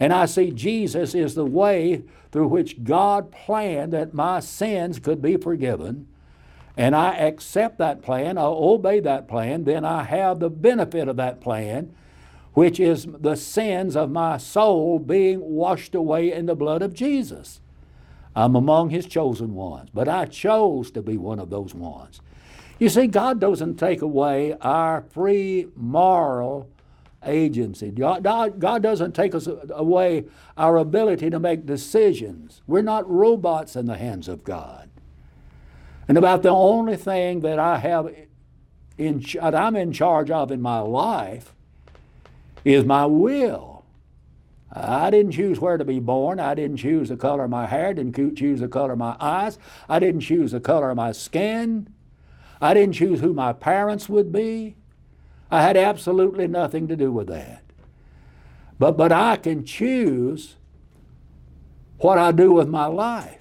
And 0.00 0.12
I 0.12 0.26
see 0.26 0.50
Jesus 0.50 1.14
is 1.14 1.34
the 1.34 1.44
way 1.44 2.02
through 2.30 2.48
which 2.48 2.82
God 2.82 3.30
planned 3.30 3.92
that 3.92 4.14
my 4.14 4.40
sins 4.40 4.98
could 4.98 5.20
be 5.20 5.36
forgiven. 5.36 6.08
And 6.76 6.96
I 6.96 7.14
accept 7.14 7.78
that 7.78 8.02
plan, 8.02 8.38
I 8.38 8.44
obey 8.44 9.00
that 9.00 9.28
plan, 9.28 9.64
then 9.64 9.84
I 9.84 10.04
have 10.04 10.40
the 10.40 10.48
benefit 10.48 11.06
of 11.06 11.16
that 11.16 11.40
plan 11.40 11.94
which 12.54 12.78
is 12.78 13.06
the 13.20 13.36
sins 13.36 13.96
of 13.96 14.10
my 14.10 14.36
soul 14.36 14.98
being 14.98 15.40
washed 15.40 15.94
away 15.94 16.32
in 16.32 16.46
the 16.46 16.54
blood 16.54 16.82
of 16.82 16.92
Jesus. 16.92 17.60
I'm 18.34 18.54
among 18.54 18.90
His 18.90 19.06
chosen 19.06 19.54
ones, 19.54 19.90
but 19.92 20.08
I 20.08 20.26
chose 20.26 20.90
to 20.92 21.02
be 21.02 21.16
one 21.16 21.38
of 21.38 21.50
those 21.50 21.74
ones. 21.74 22.20
You 22.78 22.88
see, 22.88 23.06
God 23.06 23.40
doesn't 23.40 23.76
take 23.76 24.02
away 24.02 24.56
our 24.60 25.02
free 25.10 25.68
moral 25.76 26.68
agency. 27.24 27.90
God, 27.90 28.22
doesn't 28.58 29.14
take 29.14 29.34
us 29.34 29.48
away 29.70 30.24
our 30.56 30.76
ability 30.76 31.30
to 31.30 31.38
make 31.38 31.64
decisions. 31.64 32.62
We're 32.66 32.82
not 32.82 33.08
robots 33.08 33.76
in 33.76 33.86
the 33.86 33.96
hands 33.96 34.26
of 34.28 34.42
God. 34.42 34.90
And 36.08 36.18
about 36.18 36.42
the 36.42 36.48
only 36.48 36.96
thing 36.96 37.40
that 37.40 37.60
I 37.60 37.78
have 37.78 38.12
in, 38.98 39.24
that 39.34 39.54
I'm 39.54 39.76
in 39.76 39.92
charge 39.92 40.30
of 40.30 40.50
in 40.50 40.60
my 40.60 40.80
life 40.80 41.54
is 42.64 42.84
my 42.84 43.06
will. 43.06 43.84
I 44.74 45.10
didn't 45.10 45.32
choose 45.32 45.60
where 45.60 45.76
to 45.76 45.84
be 45.84 46.00
born. 46.00 46.40
I 46.40 46.54
didn't 46.54 46.78
choose 46.78 47.10
the 47.10 47.16
color 47.16 47.44
of 47.44 47.50
my 47.50 47.66
hair. 47.66 47.92
Didn't 47.92 48.36
choose 48.36 48.60
the 48.60 48.68
color 48.68 48.92
of 48.92 48.98
my 48.98 49.16
eyes. 49.20 49.58
I 49.88 49.98
didn't 49.98 50.22
choose 50.22 50.52
the 50.52 50.60
color 50.60 50.90
of 50.90 50.96
my 50.96 51.12
skin. 51.12 51.92
I 52.60 52.72
didn't 52.72 52.94
choose 52.94 53.20
who 53.20 53.34
my 53.34 53.52
parents 53.52 54.08
would 54.08 54.32
be. 54.32 54.76
I 55.50 55.60
had 55.62 55.76
absolutely 55.76 56.46
nothing 56.46 56.88
to 56.88 56.96
do 56.96 57.12
with 57.12 57.26
that. 57.26 57.62
But, 58.78 58.96
but 58.96 59.12
I 59.12 59.36
can 59.36 59.64
choose 59.64 60.56
what 61.98 62.16
I 62.16 62.32
do 62.32 62.52
with 62.52 62.68
my 62.68 62.86
life. 62.86 63.38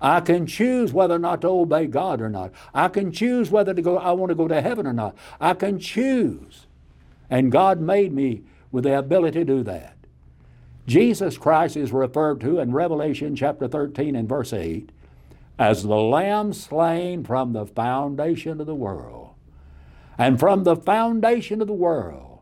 I 0.00 0.20
can 0.20 0.46
choose 0.46 0.92
whether 0.92 1.16
or 1.16 1.18
not 1.18 1.40
to 1.42 1.48
obey 1.48 1.86
God 1.86 2.20
or 2.20 2.30
not. 2.30 2.52
I 2.72 2.88
can 2.88 3.12
choose 3.12 3.50
whether 3.50 3.74
to 3.74 3.82
go 3.82 3.98
I 3.98 4.12
want 4.12 4.30
to 4.30 4.36
go 4.36 4.48
to 4.48 4.60
heaven 4.60 4.86
or 4.86 4.92
not. 4.92 5.16
I 5.40 5.54
can 5.54 5.78
choose. 5.78 6.67
And 7.30 7.52
God 7.52 7.80
made 7.80 8.12
me 8.12 8.42
with 8.70 8.84
the 8.84 8.98
ability 8.98 9.40
to 9.40 9.44
do 9.44 9.62
that. 9.64 9.96
Jesus 10.86 11.36
Christ 11.36 11.76
is 11.76 11.92
referred 11.92 12.40
to 12.40 12.58
in 12.58 12.72
Revelation 12.72 13.36
chapter 13.36 13.68
13 13.68 14.16
and 14.16 14.28
verse 14.28 14.52
8 14.52 14.90
as 15.58 15.82
the 15.82 15.96
Lamb 15.96 16.52
slain 16.52 17.24
from 17.24 17.52
the 17.52 17.66
foundation 17.66 18.60
of 18.60 18.66
the 18.66 18.74
world. 18.74 19.34
And 20.16 20.38
from 20.38 20.64
the 20.64 20.76
foundation 20.76 21.60
of 21.60 21.66
the 21.66 21.74
world, 21.74 22.40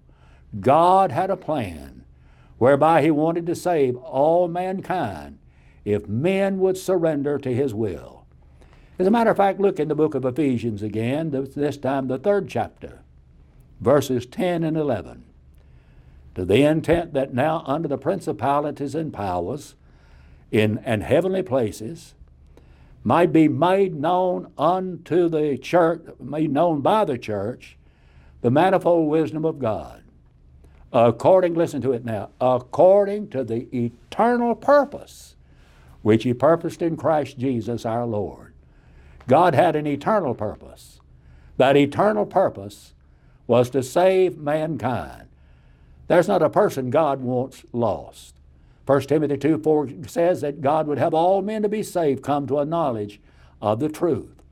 God 0.61 1.11
had 1.11 1.31
a 1.31 1.37
plan 1.37 2.05
whereby 2.59 3.03
He 3.03 3.11
wanted 3.11 3.47
to 3.47 3.55
save 3.55 3.97
all 3.97 4.49
mankind 4.49 5.39
if 5.85 6.09
men 6.09 6.59
would 6.59 6.77
surrender 6.77 7.39
to 7.39 7.53
His 7.53 7.75
will. 7.75 8.27
As 8.99 9.07
a 9.07 9.11
matter 9.11 9.31
of 9.31 9.37
fact, 9.37 9.61
look 9.61 9.79
in 9.79 9.89
the 9.89 9.95
book 9.95 10.15
of 10.15 10.25
Ephesians 10.25 10.83
again, 10.83 11.31
this 11.31 11.77
time 11.77 12.09
the 12.09 12.19
third 12.19 12.49
chapter 12.49 13.01
verses 13.81 14.27
10 14.27 14.65
and 14.65 14.77
11. 14.77 15.25
To 16.35 16.45
the 16.45 16.63
intent 16.63 17.15
that 17.15 17.33
now 17.33 17.63
under 17.67 17.89
the 17.89 17.99
principalities 17.99 18.95
and 18.95 19.13
powers 19.13 19.75
in 20.51 20.79
and 20.79 21.03
heavenly 21.03 21.43
places, 21.43 22.15
might 23.07 23.33
be 23.33 23.47
made 23.47 23.95
known 23.95 24.51
unto 24.59 25.29
the 25.29 25.57
church, 25.57 26.03
made 26.19 26.51
known 26.51 26.81
by 26.81 27.05
the 27.05 27.17
church, 27.17 27.77
the 28.41 28.51
manifold 28.51 29.09
wisdom 29.09 29.45
of 29.45 29.61
God. 29.61 30.03
According, 30.93 31.55
listen 31.55 31.81
to 31.83 31.93
it 31.93 32.05
now, 32.05 32.31
according 32.41 33.29
to 33.31 33.45
the 33.45 33.69
eternal 33.73 34.57
purpose 34.57 35.37
which 36.03 36.25
He 36.25 36.35
purposed 36.35 36.83
in 36.83 36.97
Christ 36.97 37.39
Jesus 37.39 37.87
our 37.87 38.07
Lord. 38.07 38.53
God 39.29 39.55
had 39.55 39.77
an 39.77 39.87
eternal 39.87 40.35
purpose. 40.35 41.01
That 41.59 41.77
eternal 41.77 42.27
purpose 42.27 42.95
was 43.47 43.71
to 43.71 43.83
save 43.83 44.39
mankind. 44.39 45.29
There's 46.09 46.29
not 46.29 46.43
a 46.43 46.51
person 46.51 46.91
God 46.91 47.21
wants 47.21 47.65
lost. 47.73 48.35
1 48.87 49.01
Timothy 49.03 49.37
2 49.37 49.59
4 49.59 49.89
says 50.07 50.41
that 50.41 50.61
God 50.61 50.87
would 50.87 50.99
have 50.99 51.15
all 51.15 51.43
men 51.43 51.63
to 51.63 51.69
be 51.69 51.83
saved, 51.83 52.23
come 52.23 52.47
to 52.47 52.61
a 52.61 52.65
knowledge 52.65 53.21
of 53.61 53.81
the 53.81 53.89
truth. 53.89 54.43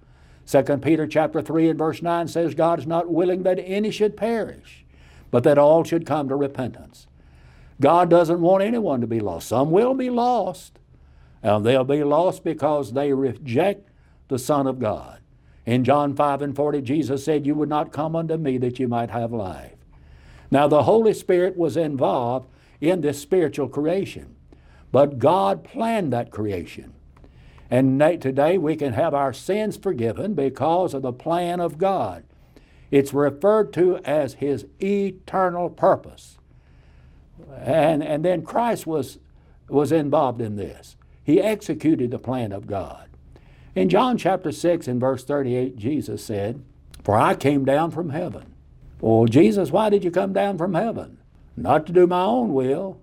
2 0.46 0.62
Peter 0.78 1.06
chapter 1.06 1.40
3 1.40 1.70
and 1.70 1.78
verse 1.78 2.02
9 2.02 2.28
says 2.28 2.54
God 2.54 2.80
is 2.80 2.86
not 2.86 3.10
willing 3.10 3.44
that 3.44 3.60
any 3.60 3.90
should 3.90 4.16
perish, 4.16 4.84
but 5.30 5.44
that 5.44 5.58
all 5.58 5.84
should 5.84 6.04
come 6.04 6.28
to 6.28 6.36
repentance. 6.36 7.06
God 7.80 8.10
doesn't 8.10 8.40
want 8.40 8.62
anyone 8.62 9.00
to 9.00 9.06
be 9.06 9.20
lost. 9.20 9.48
Some 9.48 9.70
will 9.70 9.94
be 9.94 10.10
lost, 10.10 10.78
and 11.42 11.64
they'll 11.64 11.84
be 11.84 12.04
lost 12.04 12.44
because 12.44 12.92
they 12.92 13.12
reject 13.12 13.88
the 14.28 14.38
Son 14.38 14.66
of 14.66 14.78
God. 14.78 15.20
In 15.66 15.84
John 15.84 16.14
5 16.14 16.42
and 16.42 16.54
40, 16.56 16.82
Jesus 16.82 17.24
said, 17.24 17.46
You 17.46 17.54
would 17.54 17.68
not 17.68 17.92
come 17.92 18.14
unto 18.14 18.36
me 18.36 18.58
that 18.58 18.78
you 18.78 18.88
might 18.88 19.10
have 19.10 19.32
life. 19.32 19.72
Now, 20.50 20.68
the 20.68 20.82
Holy 20.82 21.14
Spirit 21.14 21.56
was 21.56 21.76
involved 21.76 22.48
in 22.80 23.00
this 23.00 23.20
spiritual 23.20 23.68
creation. 23.68 24.36
But 24.92 25.18
God 25.18 25.64
planned 25.64 26.12
that 26.12 26.30
creation. 26.30 26.92
And 27.70 27.98
today 28.20 28.58
we 28.58 28.76
can 28.76 28.92
have 28.92 29.14
our 29.14 29.32
sins 29.32 29.76
forgiven 29.76 30.34
because 30.34 30.94
of 30.94 31.02
the 31.02 31.12
plan 31.12 31.60
of 31.60 31.78
God. 31.78 32.24
It's 32.90 33.12
referred 33.12 33.72
to 33.72 33.96
as 34.04 34.34
His 34.34 34.66
eternal 34.80 35.70
purpose. 35.70 36.38
And, 37.56 38.04
and 38.04 38.24
then 38.24 38.42
Christ 38.42 38.86
was, 38.86 39.18
was 39.68 39.90
involved 39.90 40.40
in 40.40 40.56
this. 40.56 40.96
He 41.24 41.40
executed 41.40 42.10
the 42.10 42.18
plan 42.18 42.52
of 42.52 42.66
God. 42.66 43.08
In 43.74 43.88
John 43.88 44.16
chapter 44.16 44.52
6 44.52 44.86
and 44.86 45.00
verse 45.00 45.24
38, 45.24 45.76
Jesus 45.76 46.24
said, 46.24 46.62
For 47.02 47.16
I 47.16 47.34
came 47.34 47.64
down 47.64 47.90
from 47.90 48.10
heaven. 48.10 48.54
Well, 49.00 49.26
Jesus, 49.26 49.70
why 49.70 49.90
did 49.90 50.04
you 50.04 50.10
come 50.10 50.32
down 50.32 50.58
from 50.58 50.74
heaven? 50.74 51.18
Not 51.56 51.86
to 51.86 51.92
do 51.92 52.06
my 52.06 52.22
own 52.22 52.52
will, 52.52 53.00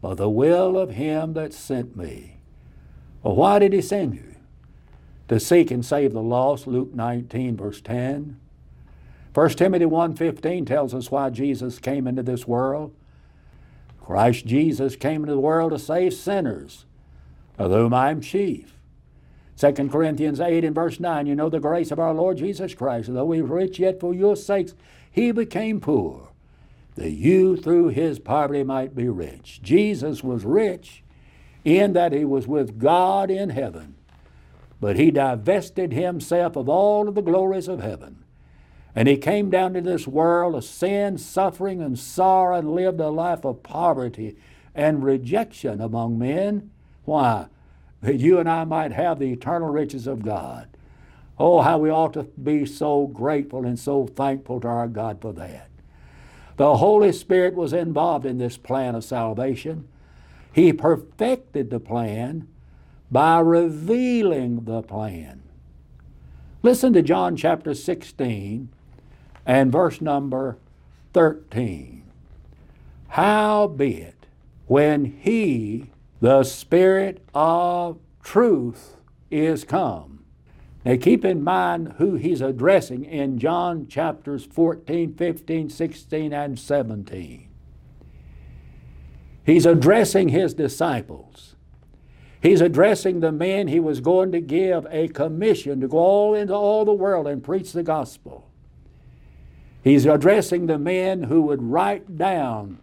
but 0.00 0.16
the 0.16 0.30
will 0.30 0.78
of 0.78 0.90
him 0.90 1.34
that 1.34 1.52
sent 1.52 1.96
me. 1.96 2.38
Well, 3.22 3.36
why 3.36 3.58
did 3.58 3.72
he 3.72 3.82
send 3.82 4.14
you? 4.14 4.34
To 5.28 5.38
seek 5.38 5.70
and 5.70 5.84
save 5.84 6.12
the 6.12 6.22
lost, 6.22 6.66
Luke 6.66 6.94
19, 6.94 7.56
verse 7.56 7.80
10. 7.80 8.38
1 9.32 9.48
Timothy 9.50 9.84
1.15 9.84 10.66
tells 10.66 10.94
us 10.94 11.10
why 11.10 11.28
Jesus 11.28 11.78
came 11.78 12.06
into 12.06 12.22
this 12.22 12.46
world. 12.46 12.94
Christ 14.00 14.46
Jesus 14.46 14.96
came 14.96 15.22
into 15.22 15.32
the 15.34 15.40
world 15.40 15.72
to 15.72 15.78
save 15.78 16.14
sinners, 16.14 16.84
of 17.58 17.70
whom 17.70 17.92
I 17.92 18.10
am 18.10 18.20
chief. 18.20 18.73
2 19.56 19.72
Corinthians 19.88 20.40
8 20.40 20.64
and 20.64 20.74
verse 20.74 20.98
9, 20.98 21.26
you 21.26 21.34
know 21.34 21.48
the 21.48 21.60
grace 21.60 21.90
of 21.90 22.00
our 22.00 22.12
Lord 22.12 22.38
Jesus 22.38 22.74
Christ, 22.74 23.12
though 23.12 23.24
we 23.24 23.40
were 23.40 23.56
rich, 23.56 23.78
yet 23.78 24.00
for 24.00 24.12
your 24.12 24.34
sakes 24.34 24.74
he 25.10 25.30
became 25.30 25.80
poor, 25.80 26.30
that 26.96 27.12
you 27.12 27.56
through 27.56 27.88
his 27.88 28.18
poverty 28.18 28.64
might 28.64 28.96
be 28.96 29.08
rich. 29.08 29.60
Jesus 29.62 30.24
was 30.24 30.44
rich 30.44 31.04
in 31.64 31.92
that 31.92 32.12
he 32.12 32.24
was 32.24 32.48
with 32.48 32.78
God 32.78 33.30
in 33.30 33.50
heaven, 33.50 33.94
but 34.80 34.96
he 34.96 35.12
divested 35.12 35.92
himself 35.92 36.56
of 36.56 36.68
all 36.68 37.08
of 37.08 37.14
the 37.14 37.22
glories 37.22 37.68
of 37.68 37.80
heaven. 37.80 38.24
And 38.96 39.08
he 39.08 39.16
came 39.16 39.50
down 39.50 39.74
to 39.74 39.80
this 39.80 40.06
world 40.06 40.54
of 40.54 40.64
sin, 40.64 41.18
suffering, 41.18 41.80
and 41.80 41.98
sorrow, 41.98 42.58
and 42.58 42.74
lived 42.74 43.00
a 43.00 43.08
life 43.08 43.44
of 43.44 43.62
poverty 43.62 44.36
and 44.74 45.04
rejection 45.04 45.80
among 45.80 46.18
men. 46.18 46.70
Why? 47.04 47.46
That 48.04 48.20
you 48.20 48.38
and 48.38 48.46
I 48.46 48.64
might 48.64 48.92
have 48.92 49.18
the 49.18 49.32
eternal 49.32 49.70
riches 49.70 50.06
of 50.06 50.22
God. 50.22 50.68
Oh, 51.38 51.62
how 51.62 51.78
we 51.78 51.88
ought 51.88 52.12
to 52.12 52.24
be 52.24 52.66
so 52.66 53.06
grateful 53.06 53.64
and 53.64 53.78
so 53.78 54.06
thankful 54.06 54.60
to 54.60 54.68
our 54.68 54.88
God 54.88 55.22
for 55.22 55.32
that. 55.32 55.70
The 56.58 56.76
Holy 56.76 57.12
Spirit 57.12 57.54
was 57.54 57.72
involved 57.72 58.26
in 58.26 58.36
this 58.36 58.58
plan 58.58 58.94
of 58.94 59.04
salvation. 59.04 59.88
He 60.52 60.70
perfected 60.74 61.70
the 61.70 61.80
plan 61.80 62.46
by 63.10 63.40
revealing 63.40 64.64
the 64.64 64.82
plan. 64.82 65.42
Listen 66.62 66.92
to 66.92 67.00
John 67.00 67.36
chapter 67.36 67.72
16 67.72 68.68
and 69.46 69.72
verse 69.72 70.02
number 70.02 70.58
13. 71.14 72.04
Howbeit, 73.08 74.26
when 74.66 75.06
He, 75.06 75.90
the 76.24 76.42
Spirit 76.42 77.22
of 77.34 77.98
truth, 78.22 78.96
is 79.30 79.62
come, 79.62 80.24
now 80.82 80.96
keep 80.96 81.22
in 81.22 81.44
mind 81.44 81.96
who 81.98 82.14
he's 82.14 82.40
addressing 82.40 83.04
in 83.04 83.38
John 83.38 83.86
chapters 83.88 84.46
14, 84.46 85.16
15, 85.16 85.68
16, 85.68 86.32
and 86.32 86.58
17. 86.58 87.50
He's 89.44 89.66
addressing 89.66 90.30
his 90.30 90.54
disciples. 90.54 91.56
He's 92.40 92.62
addressing 92.62 93.20
the 93.20 93.30
men 93.30 93.68
he 93.68 93.78
was 93.78 94.00
going 94.00 94.32
to 94.32 94.40
give 94.40 94.86
a 94.88 95.08
commission 95.08 95.82
to 95.82 95.88
go 95.88 95.98
all 95.98 96.34
into 96.34 96.54
all 96.54 96.86
the 96.86 96.92
world 96.94 97.26
and 97.26 97.44
preach 97.44 97.72
the 97.72 97.82
gospel. 97.82 98.50
He's 99.82 100.06
addressing 100.06 100.68
the 100.68 100.78
men 100.78 101.24
who 101.24 101.42
would 101.42 101.62
write 101.62 102.16
down 102.16 102.78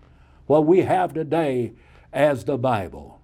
what 0.45 0.67
we 0.67 0.81
have 0.81 1.15
today 1.15 1.73
as 2.13 2.43
the 2.45 2.59
Bible. 2.59 3.17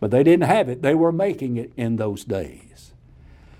But 0.00 0.10
they 0.10 0.22
didn't 0.22 0.48
have 0.48 0.68
it, 0.68 0.82
they 0.82 0.94
were 0.94 1.12
making 1.12 1.56
it 1.56 1.72
in 1.76 1.96
those 1.96 2.24
days. 2.24 2.92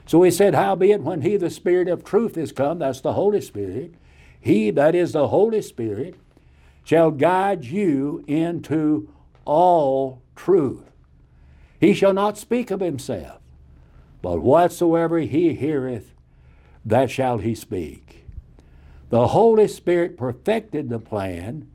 So 0.06 0.22
he 0.22 0.30
said, 0.30 0.54
Howbeit, 0.54 1.02
when 1.02 1.20
he, 1.20 1.36
the 1.36 1.50
Spirit 1.50 1.86
of 1.86 2.02
truth, 2.02 2.36
is 2.36 2.50
come, 2.50 2.80
that's 2.80 3.00
the 3.00 3.12
Holy 3.12 3.40
Spirit, 3.40 3.94
he, 4.40 4.70
that 4.70 4.94
is 4.94 5.12
the 5.12 5.28
Holy 5.28 5.62
Spirit, 5.62 6.16
shall 6.82 7.10
guide 7.10 7.64
you 7.64 8.24
into 8.26 9.08
all 9.44 10.22
truth. 10.34 10.90
He 11.78 11.94
shall 11.94 12.14
not 12.14 12.38
speak 12.38 12.70
of 12.70 12.80
himself, 12.80 13.40
but 14.22 14.40
whatsoever 14.40 15.18
he 15.18 15.54
heareth, 15.54 16.12
that 16.84 17.10
shall 17.10 17.38
he 17.38 17.54
speak. 17.54 18.24
The 19.10 19.28
Holy 19.28 19.68
Spirit 19.68 20.16
perfected 20.16 20.88
the 20.88 20.98
plan 20.98 21.68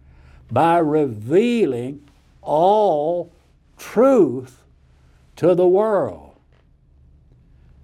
by 0.52 0.78
revealing 0.80 2.08
all 2.42 3.32
truth 3.78 4.64
to 5.36 5.56
the 5.56 5.68
world. 5.68 6.36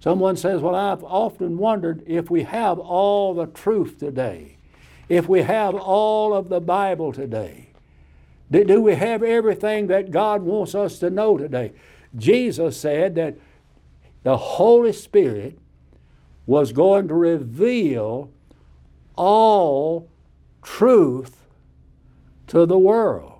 Someone 0.00 0.36
says, 0.36 0.60
Well, 0.60 0.74
I've 0.74 1.04
often 1.04 1.58
wondered 1.58 2.02
if 2.06 2.30
we 2.30 2.42
have 2.42 2.78
all 2.78 3.34
the 3.34 3.46
truth 3.46 3.98
today, 3.98 4.56
if 5.08 5.28
we 5.28 5.42
have 5.42 5.74
all 5.74 6.34
of 6.34 6.48
the 6.48 6.60
Bible 6.60 7.12
today. 7.12 7.68
Do 8.50 8.82
we 8.82 8.96
have 8.96 9.22
everything 9.22 9.86
that 9.86 10.10
God 10.10 10.42
wants 10.42 10.74
us 10.74 10.98
to 10.98 11.08
know 11.08 11.38
today? 11.38 11.72
Jesus 12.16 12.76
said 12.76 13.14
that 13.14 13.38
the 14.24 14.36
Holy 14.36 14.92
Spirit 14.92 15.58
was 16.46 16.72
going 16.72 17.08
to 17.08 17.14
reveal 17.14 18.30
all 19.16 20.10
truth 20.62 21.46
to 22.48 22.66
the 22.66 22.78
world. 22.78 23.31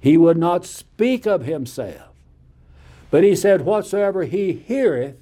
He 0.00 0.16
would 0.16 0.36
not 0.36 0.64
speak 0.64 1.26
of 1.26 1.44
himself. 1.44 2.08
But 3.10 3.24
he 3.24 3.34
said, 3.34 3.62
Whatsoever 3.62 4.24
he 4.24 4.52
heareth, 4.52 5.16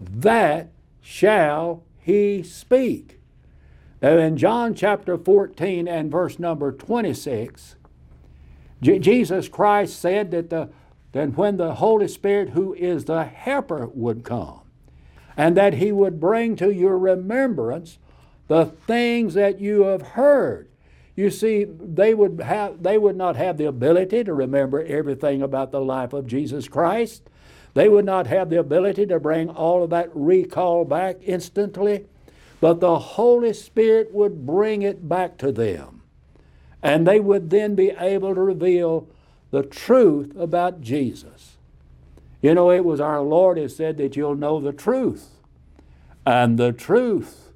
that 0.00 0.70
shall 1.00 1.82
he 1.98 2.42
speak. 2.42 3.18
Now, 4.02 4.16
in 4.16 4.36
John 4.36 4.74
chapter 4.74 5.18
14 5.18 5.86
and 5.86 6.10
verse 6.10 6.38
number 6.38 6.72
26, 6.72 7.76
J- 8.80 8.98
Jesus 8.98 9.48
Christ 9.48 10.00
said 10.00 10.30
that, 10.30 10.48
the, 10.48 10.70
that 11.12 11.36
when 11.36 11.58
the 11.58 11.74
Holy 11.74 12.08
Spirit, 12.08 12.50
who 12.50 12.72
is 12.74 13.04
the 13.04 13.24
helper, 13.24 13.88
would 13.92 14.24
come, 14.24 14.60
and 15.36 15.56
that 15.56 15.74
he 15.74 15.92
would 15.92 16.18
bring 16.18 16.56
to 16.56 16.70
your 16.70 16.98
remembrance 16.98 17.98
the 18.48 18.64
things 18.66 19.34
that 19.34 19.60
you 19.60 19.82
have 19.82 20.02
heard. 20.02 20.69
You 21.20 21.28
see, 21.28 21.64
they 21.64 22.14
would, 22.14 22.40
have, 22.40 22.82
they 22.82 22.96
would 22.96 23.14
not 23.14 23.36
have 23.36 23.58
the 23.58 23.66
ability 23.66 24.24
to 24.24 24.32
remember 24.32 24.82
everything 24.82 25.42
about 25.42 25.70
the 25.70 25.82
life 25.82 26.14
of 26.14 26.26
Jesus 26.26 26.66
Christ. 26.66 27.28
They 27.74 27.90
would 27.90 28.06
not 28.06 28.26
have 28.26 28.48
the 28.48 28.58
ability 28.58 29.04
to 29.04 29.20
bring 29.20 29.50
all 29.50 29.84
of 29.84 29.90
that 29.90 30.08
recall 30.14 30.86
back 30.86 31.16
instantly, 31.20 32.06
but 32.58 32.80
the 32.80 32.98
Holy 32.98 33.52
Spirit 33.52 34.14
would 34.14 34.46
bring 34.46 34.80
it 34.80 35.10
back 35.10 35.36
to 35.36 35.52
them. 35.52 36.00
And 36.82 37.06
they 37.06 37.20
would 37.20 37.50
then 37.50 37.74
be 37.74 37.90
able 37.90 38.34
to 38.34 38.40
reveal 38.40 39.06
the 39.50 39.62
truth 39.62 40.34
about 40.38 40.80
Jesus. 40.80 41.58
You 42.40 42.54
know, 42.54 42.70
it 42.70 42.82
was 42.82 42.98
our 42.98 43.20
Lord 43.20 43.58
who 43.58 43.68
said 43.68 43.98
that 43.98 44.16
you'll 44.16 44.36
know 44.36 44.58
the 44.58 44.72
truth, 44.72 45.28
and 46.24 46.58
the 46.58 46.72
truth 46.72 47.49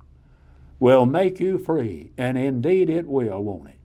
will 0.84 1.06
make 1.06 1.40
you 1.40 1.56
free. 1.56 2.12
And 2.18 2.36
indeed 2.36 2.90
it 2.90 3.06
will, 3.06 3.42
won't 3.42 3.70
it? 3.70 3.78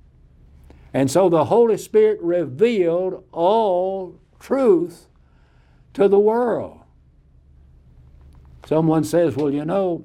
And 0.94 1.10
so 1.10 1.30
the 1.30 1.46
Holy 1.46 1.78
Spirit 1.78 2.20
revealed 2.22 3.24
all 3.32 4.20
truth 4.38 5.08
to 5.94 6.10
the 6.10 6.20
world. 6.20 6.82
Someone 8.68 9.06
says, 9.06 9.38
Well, 9.38 9.50
you 9.50 9.64
know, 9.64 10.04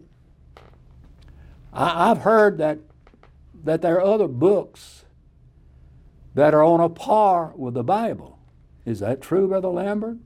I, 1.73 2.07
have 2.07 2.19
heard 2.19 2.59
that, 2.59 2.79
that 3.65 3.83
there 3.83 3.97
are 3.97 4.15
other 4.15 4.29
books 4.29 5.05
that 6.37 6.55
are 6.55 6.63
on 6.63 6.79
a 6.79 6.89
par 6.89 7.55
with 7.57 7.75
the 7.75 7.83
Bible. 7.83 8.39
Is 8.85 9.01
that 9.01 9.21
true, 9.21 9.49
Brother 9.49 9.67
Lambert? 9.67 10.19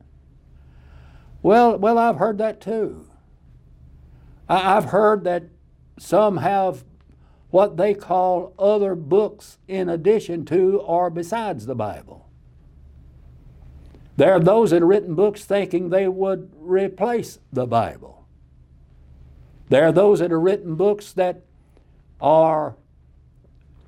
Well, 1.41 1.79
well, 1.79 1.97
I've 1.97 2.17
heard 2.17 2.37
that 2.37 2.61
too. 2.61 3.09
I, 4.51 4.77
I've 4.77 4.87
heard 4.87 5.25
that 5.25 5.45
some 5.99 6.39
have 6.39 6.85
what 7.51 7.77
they 7.77 7.95
call 7.95 8.55
other 8.59 8.95
books 8.95 9.59
in 9.67 9.89
addition 9.89 10.45
to 10.47 10.79
or 10.81 11.11
besides 11.11 11.67
the 11.67 11.75
Bible. 11.75 12.29
There 14.17 14.33
are 14.33 14.41
those 14.41 14.71
that 14.71 14.81
have 14.81 14.89
written 14.89 15.15
books 15.15 15.45
thinking 15.45 15.91
they 15.91 16.09
would 16.09 16.51
replace 16.59 17.39
the 17.53 17.67
Bible. 17.67 18.27
There 19.69 19.85
are 19.85 19.93
those 19.93 20.19
that 20.19 20.31
have 20.31 20.41
written 20.41 20.75
books 20.75 21.13
that 21.13 21.43
are 22.21 22.77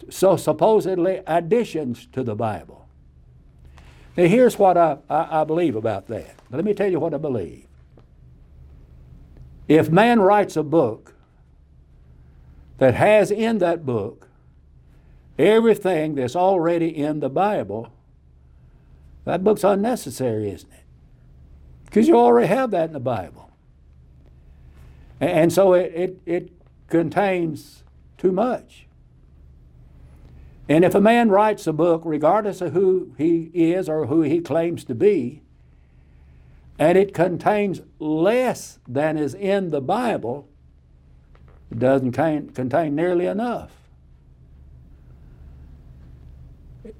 so 0.09 0.37
supposedly 0.37 1.20
additions 1.27 2.07
to 2.12 2.23
the 2.23 2.35
Bible. 2.35 2.87
Now, 4.16 4.25
here's 4.25 4.59
what 4.59 4.77
I, 4.77 4.99
I, 5.09 5.40
I 5.40 5.44
believe 5.44 5.77
about 5.77 6.07
that. 6.09 6.35
Let 6.51 6.64
me 6.64 6.75
tell 6.75 6.90
you 6.90 7.01
what 7.01 7.14
I 7.14 7.18
believe. 7.18 7.66
If 9.68 9.90
man 9.90 10.20
writes 10.20 10.57
a 10.57 10.62
book 10.62 11.10
that 12.81 12.95
has 12.95 13.31
in 13.31 13.59
that 13.59 13.85
book 13.85 14.27
everything 15.38 16.14
that's 16.14 16.35
already 16.35 16.88
in 16.88 17.21
the 17.21 17.29
Bible, 17.29 17.93
that 19.27 19.45
book's 19.45 19.62
unnecessary, 19.62 20.51
isn't 20.51 20.73
it? 20.73 20.85
Because 21.85 22.09
you 22.09 22.16
already 22.16 22.49
have 22.49 22.71
that 22.71 22.87
in 22.88 22.95
the 22.95 22.99
Bible. 22.99 23.51
And 25.21 25.53
so 25.53 25.75
it, 25.75 25.93
it, 25.95 26.21
it 26.25 26.53
contains 26.88 27.85
too 28.16 28.33
much. 28.33 28.87
And 30.66 30.83
if 30.83 30.95
a 30.95 31.01
man 31.03 31.29
writes 31.29 31.66
a 31.66 31.75
book, 31.75 32.01
regardless 32.05 32.62
of 32.62 32.73
who 32.73 33.12
he 33.19 33.51
is 33.53 33.90
or 33.90 34.07
who 34.07 34.23
he 34.23 34.40
claims 34.40 34.85
to 34.85 34.95
be, 34.95 35.43
and 36.79 36.97
it 36.97 37.12
contains 37.12 37.83
less 37.99 38.79
than 38.88 39.19
is 39.19 39.35
in 39.35 39.69
the 39.69 39.83
Bible, 39.83 40.49
it 41.70 41.78
doesn't 41.78 42.12
contain 42.12 42.94
nearly 42.94 43.26
enough. 43.26 43.70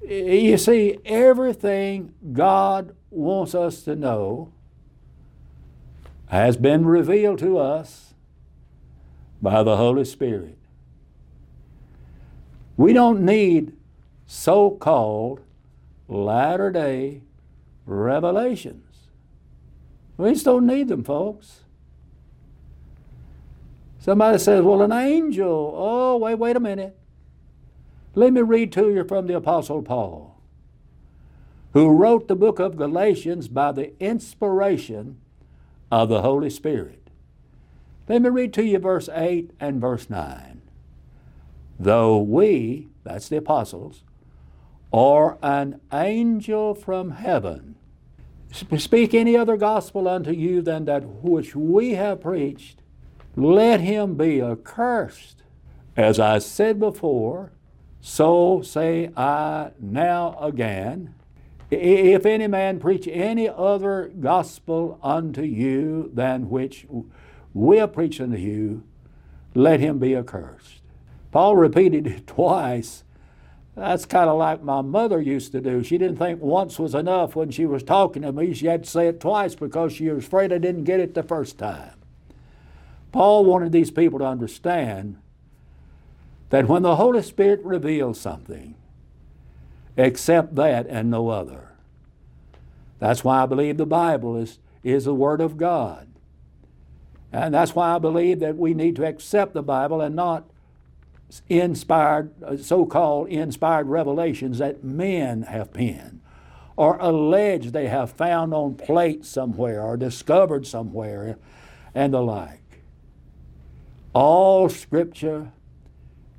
You 0.07 0.57
see, 0.57 0.97
everything 1.05 2.13
God 2.33 2.95
wants 3.09 3.55
us 3.55 3.83
to 3.83 3.95
know 3.95 4.51
has 6.27 6.55
been 6.55 6.85
revealed 6.85 7.39
to 7.39 7.57
us 7.57 8.13
by 9.41 9.63
the 9.63 9.75
Holy 9.75 10.05
Spirit. 10.05 10.57
We 12.77 12.93
don't 12.93 13.25
need 13.25 13.73
so 14.25 14.71
called 14.71 15.41
latter 16.07 16.71
day 16.71 17.21
revelations. 17.85 19.09
We 20.17 20.33
just 20.33 20.45
don't 20.45 20.67
need 20.67 20.87
them, 20.87 21.03
folks. 21.03 21.60
Somebody 24.01 24.39
says, 24.39 24.63
well, 24.63 24.81
an 24.81 24.91
angel. 24.91 25.73
Oh, 25.77 26.17
wait, 26.17 26.35
wait 26.35 26.55
a 26.55 26.59
minute. 26.59 26.97
Let 28.15 28.33
me 28.33 28.41
read 28.41 28.71
to 28.73 28.89
you 28.89 29.03
from 29.03 29.27
the 29.27 29.35
Apostle 29.35 29.83
Paul, 29.83 30.41
who 31.73 31.89
wrote 31.89 32.27
the 32.27 32.35
book 32.35 32.57
of 32.57 32.77
Galatians 32.77 33.47
by 33.47 33.71
the 33.71 33.93
inspiration 34.03 35.21
of 35.91 36.09
the 36.09 36.23
Holy 36.23 36.49
Spirit. 36.49 37.09
Let 38.09 38.23
me 38.23 38.29
read 38.29 38.53
to 38.55 38.63
you 38.63 38.79
verse 38.79 39.07
8 39.07 39.51
and 39.59 39.79
verse 39.79 40.09
9. 40.09 40.63
Though 41.79 42.17
we, 42.17 42.87
that's 43.03 43.29
the 43.29 43.37
apostles, 43.37 44.03
are 44.91 45.37
an 45.43 45.79
angel 45.93 46.73
from 46.73 47.11
heaven, 47.11 47.75
speak 48.51 49.13
any 49.13 49.37
other 49.37 49.57
gospel 49.57 50.07
unto 50.07 50.31
you 50.31 50.63
than 50.63 50.85
that 50.85 51.03
which 51.05 51.55
we 51.55 51.91
have 51.91 52.21
preached, 52.21 52.80
let 53.35 53.81
him 53.81 54.15
be 54.15 54.41
accursed. 54.41 55.43
As 55.95 56.19
I 56.19 56.39
said 56.39 56.79
before, 56.79 57.51
so 57.99 58.61
say 58.61 59.11
I 59.15 59.71
now 59.79 60.37
again. 60.39 61.15
If 61.69 62.25
any 62.25 62.47
man 62.47 62.79
preach 62.79 63.07
any 63.09 63.47
other 63.47 64.11
gospel 64.19 64.99
unto 65.01 65.43
you 65.43 66.11
than 66.13 66.49
which 66.49 66.85
we 67.53 67.77
have 67.77 67.93
preached 67.93 68.19
unto 68.19 68.37
you, 68.37 68.83
let 69.53 69.79
him 69.79 69.99
be 69.99 70.15
accursed. 70.15 70.81
Paul 71.31 71.55
repeated 71.55 72.07
it 72.07 72.27
twice. 72.27 73.03
That's 73.75 74.05
kind 74.05 74.29
of 74.29 74.37
like 74.37 74.61
my 74.61 74.81
mother 74.81 75.21
used 75.21 75.53
to 75.53 75.61
do. 75.61 75.81
She 75.81 75.97
didn't 75.97 76.17
think 76.17 76.41
once 76.41 76.77
was 76.77 76.93
enough 76.93 77.37
when 77.37 77.51
she 77.51 77.65
was 77.65 77.83
talking 77.83 78.23
to 78.23 78.33
me. 78.33 78.53
She 78.53 78.65
had 78.65 78.83
to 78.83 78.89
say 78.89 79.07
it 79.07 79.21
twice 79.21 79.55
because 79.55 79.93
she 79.93 80.09
was 80.09 80.25
afraid 80.25 80.51
I 80.51 80.57
didn't 80.57 80.83
get 80.83 80.99
it 80.99 81.13
the 81.13 81.23
first 81.23 81.57
time. 81.57 82.00
Paul 83.11 83.45
wanted 83.45 83.71
these 83.71 83.91
people 83.91 84.19
to 84.19 84.25
understand 84.25 85.17
that 86.49 86.67
when 86.67 86.81
the 86.81 86.95
Holy 86.95 87.21
Spirit 87.21 87.61
reveals 87.63 88.19
something, 88.19 88.75
accept 89.97 90.55
that 90.55 90.87
and 90.87 91.09
no 91.09 91.29
other. 91.29 91.69
That's 92.99 93.23
why 93.23 93.43
I 93.43 93.45
believe 93.45 93.77
the 93.77 93.85
Bible 93.85 94.37
is, 94.37 94.59
is 94.83 95.05
the 95.05 95.15
Word 95.15 95.41
of 95.41 95.57
God. 95.57 96.07
And 97.31 97.53
that's 97.53 97.73
why 97.73 97.95
I 97.95 97.99
believe 97.99 98.39
that 98.39 98.57
we 98.57 98.73
need 98.73 98.95
to 98.97 99.05
accept 99.05 99.53
the 99.53 99.63
Bible 99.63 100.01
and 100.01 100.15
not 100.15 100.49
inspired, 101.47 102.31
uh, 102.43 102.57
so 102.57 102.85
called 102.85 103.29
inspired 103.29 103.87
revelations 103.87 104.57
that 104.57 104.83
men 104.83 105.43
have 105.43 105.73
penned 105.73 106.21
or 106.75 106.97
alleged 106.99 107.73
they 107.73 107.87
have 107.87 108.11
found 108.11 108.53
on 108.53 108.75
plates 108.75 109.29
somewhere 109.29 109.81
or 109.83 109.97
discovered 109.97 110.65
somewhere 110.65 111.37
and 111.93 112.13
the 112.13 112.21
like. 112.21 112.60
All 114.13 114.67
Scripture 114.69 115.51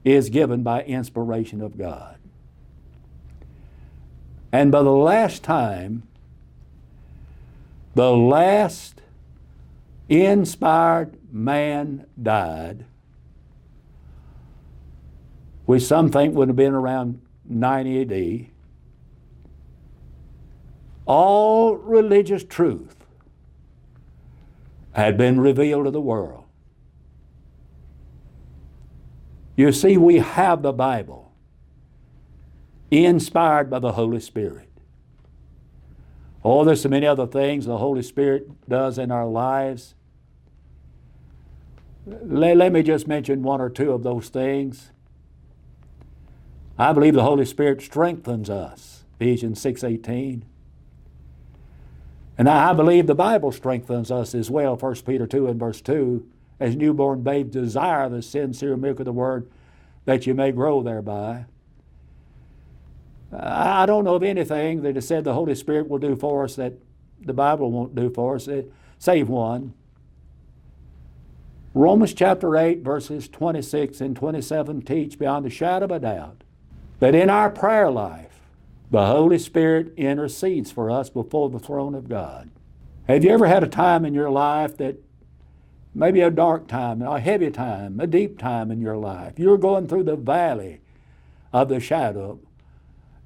is 0.05 0.29
given 0.29 0.63
by 0.63 0.83
inspiration 0.83 1.61
of 1.61 1.79
God. 1.79 2.19
And 4.53 4.71
by 4.71 4.83
the 4.83 4.91
last 4.91 5.43
time, 5.43 6.03
the 7.95 8.13
last 8.13 9.01
inspired 10.09 11.17
man 11.33 12.07
died, 12.21 12.85
which 15.65 15.83
some 15.83 16.11
think 16.11 16.35
would 16.35 16.49
have 16.49 16.57
been 16.57 16.75
around 16.75 17.23
90 17.49 18.03
AD, 18.03 18.47
all 21.07 21.77
religious 21.77 22.45
truth 22.45 22.97
had 24.93 25.17
been 25.17 25.41
revealed 25.41 25.87
to 25.87 25.91
the 25.91 26.01
world. 26.01 26.42
You 29.57 29.73
see, 29.73 29.97
we 29.97 30.19
have 30.19 30.63
the 30.63 30.73
Bible 30.73 31.33
inspired 32.91 33.71
by 33.71 33.79
the 33.79 33.93
Holy 33.93 34.21
Spirit. 34.21 34.69
Oh, 36.45 36.65
there's 36.65 36.83
so 36.83 36.89
many 36.89 37.07
other 37.07 37.27
things 37.27 37.67
the 37.67 37.79
Holy 37.79 38.03
Spirit 38.03 38.69
does 38.69 38.99
in 38.99 39.11
our 39.11 39.27
lives. 39.27 39.95
Let, 42.07 42.57
let 42.57 42.73
me 42.73 42.83
just 42.83 43.07
mention 43.07 43.43
one 43.43 43.61
or 43.61 43.71
two 43.71 43.93
of 43.93 44.03
those 44.03 44.29
things. 44.29 44.91
I 46.79 46.93
believe 46.93 47.15
the 47.15 47.23
Holy 47.23 47.45
Spirit 47.45 47.81
strengthens 47.81 48.51
us, 48.51 49.05
Ephesians 49.21 49.63
6.18. 49.63 50.43
And 52.39 52.49
I 52.49 52.73
believe 52.73 53.07
the 53.07 53.15
Bible 53.15 53.53
strengthens 53.53 54.11
us 54.11 54.35
as 54.35 54.51
well, 54.51 54.77
1 54.77 54.95
Peter 55.07 55.27
2 55.27 55.47
and 55.47 55.61
verse 55.61 55.81
2 55.81 56.27
as 56.61 56.77
newborn 56.77 57.23
babes 57.23 57.51
desire 57.51 58.09
the 58.09 58.23
sincere 58.23 58.77
milk 58.77 59.01
of 59.01 59.05
the 59.05 59.13
word 59.13 59.51
that 60.05 60.27
you 60.27 60.35
may 60.35 60.53
grow 60.53 60.83
thereby. 60.83 61.47
I 63.33 63.87
don't 63.87 64.05
know 64.05 64.17
of 64.17 64.23
anything 64.23 64.83
that 64.83 64.97
is 64.97 65.09
said 65.09 65.25
the 65.25 65.33
Holy 65.33 65.55
Spirit 65.55 65.89
will 65.89 65.99
do 65.99 66.17
for 66.17 66.45
us 66.45 66.57
that 66.57 66.75
the 67.21 67.33
Bible 67.33 67.71
won't 67.71 67.95
do 67.95 68.11
for 68.11 68.37
us, 68.37 68.49
save 68.99 69.29
one. 69.29 69.75
Romans 71.75 72.13
chapter 72.13 72.57
8, 72.57 72.81
verses 72.81 73.29
26 73.29 74.01
and 74.03 74.15
27 74.15 74.83
teach 74.83 75.19
beyond 75.19 75.47
a 75.47 75.51
shadow 75.51 75.87
of 75.87 75.91
a 75.91 75.99
doubt 75.99 76.45
that 76.99 77.15
in 77.15 77.31
our 77.31 77.49
prayer 77.49 77.91
life, 77.91 78.43
the 78.91 79.07
Holy 79.07 79.39
Spirit 79.39 79.95
intercedes 79.97 80.71
for 80.71 80.91
us 80.91 81.09
before 81.09 81.49
the 81.49 81.59
throne 81.59 81.95
of 81.95 82.11
God. 82.11 82.51
Have 83.09 83.25
you 83.25 83.31
ever 83.31 83.47
had 83.47 83.65
a 83.65 83.69
time 83.69 84.05
in 84.05 84.13
your 84.13 84.31
life 84.31 84.77
that 84.77 84.99
maybe 85.95 86.21
a 86.21 86.31
dark 86.31 86.67
time, 86.67 87.03
a 87.03 87.21
heavy 87.21 87.51
time, 87.51 88.01
a 88.01 88.07
deep 88.07 88.39
time 88.39 88.71
in 88.71 88.81
your 88.81 88.97
life? 88.97 89.39
You're 89.39 89.59
going 89.59 89.87
through 89.89 90.05
the 90.05 90.17
valley 90.17 90.81
of 91.53 91.69
the 91.69 91.81
shadow. 91.81 92.41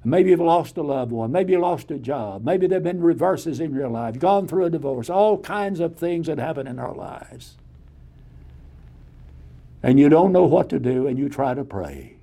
Maybe 0.03 0.29
you've 0.29 0.39
lost 0.39 0.77
a 0.77 0.83
loved 0.83 1.11
one. 1.11 1.31
Maybe 1.31 1.53
you 1.53 1.59
lost 1.59 1.91
a 1.91 1.97
job. 1.97 2.45
Maybe 2.45 2.67
there 2.67 2.77
have 2.77 2.83
been 2.83 3.01
reverses 3.01 3.59
in 3.59 3.73
your 3.73 3.89
life. 3.89 4.19
Gone 4.19 4.47
through 4.47 4.65
a 4.65 4.69
divorce. 4.69 5.09
All 5.09 5.37
kinds 5.37 5.79
of 5.79 5.97
things 5.97 6.27
that 6.27 6.37
happen 6.37 6.67
in 6.67 6.79
our 6.79 6.93
lives. 6.93 7.57
And 9.83 9.99
you 9.99 10.09
don't 10.09 10.31
know 10.31 10.45
what 10.45 10.69
to 10.69 10.79
do, 10.79 11.07
and 11.07 11.17
you 11.17 11.29
try 11.29 11.53
to 11.53 11.63
pray. 11.63 12.15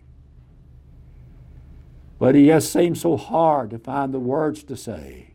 But 2.18 2.37
it 2.37 2.46
just 2.46 2.72
seems 2.72 3.00
so 3.00 3.16
hard 3.16 3.70
to 3.70 3.78
find 3.78 4.14
the 4.14 4.18
words 4.18 4.62
to 4.64 4.76
say. 4.76 5.33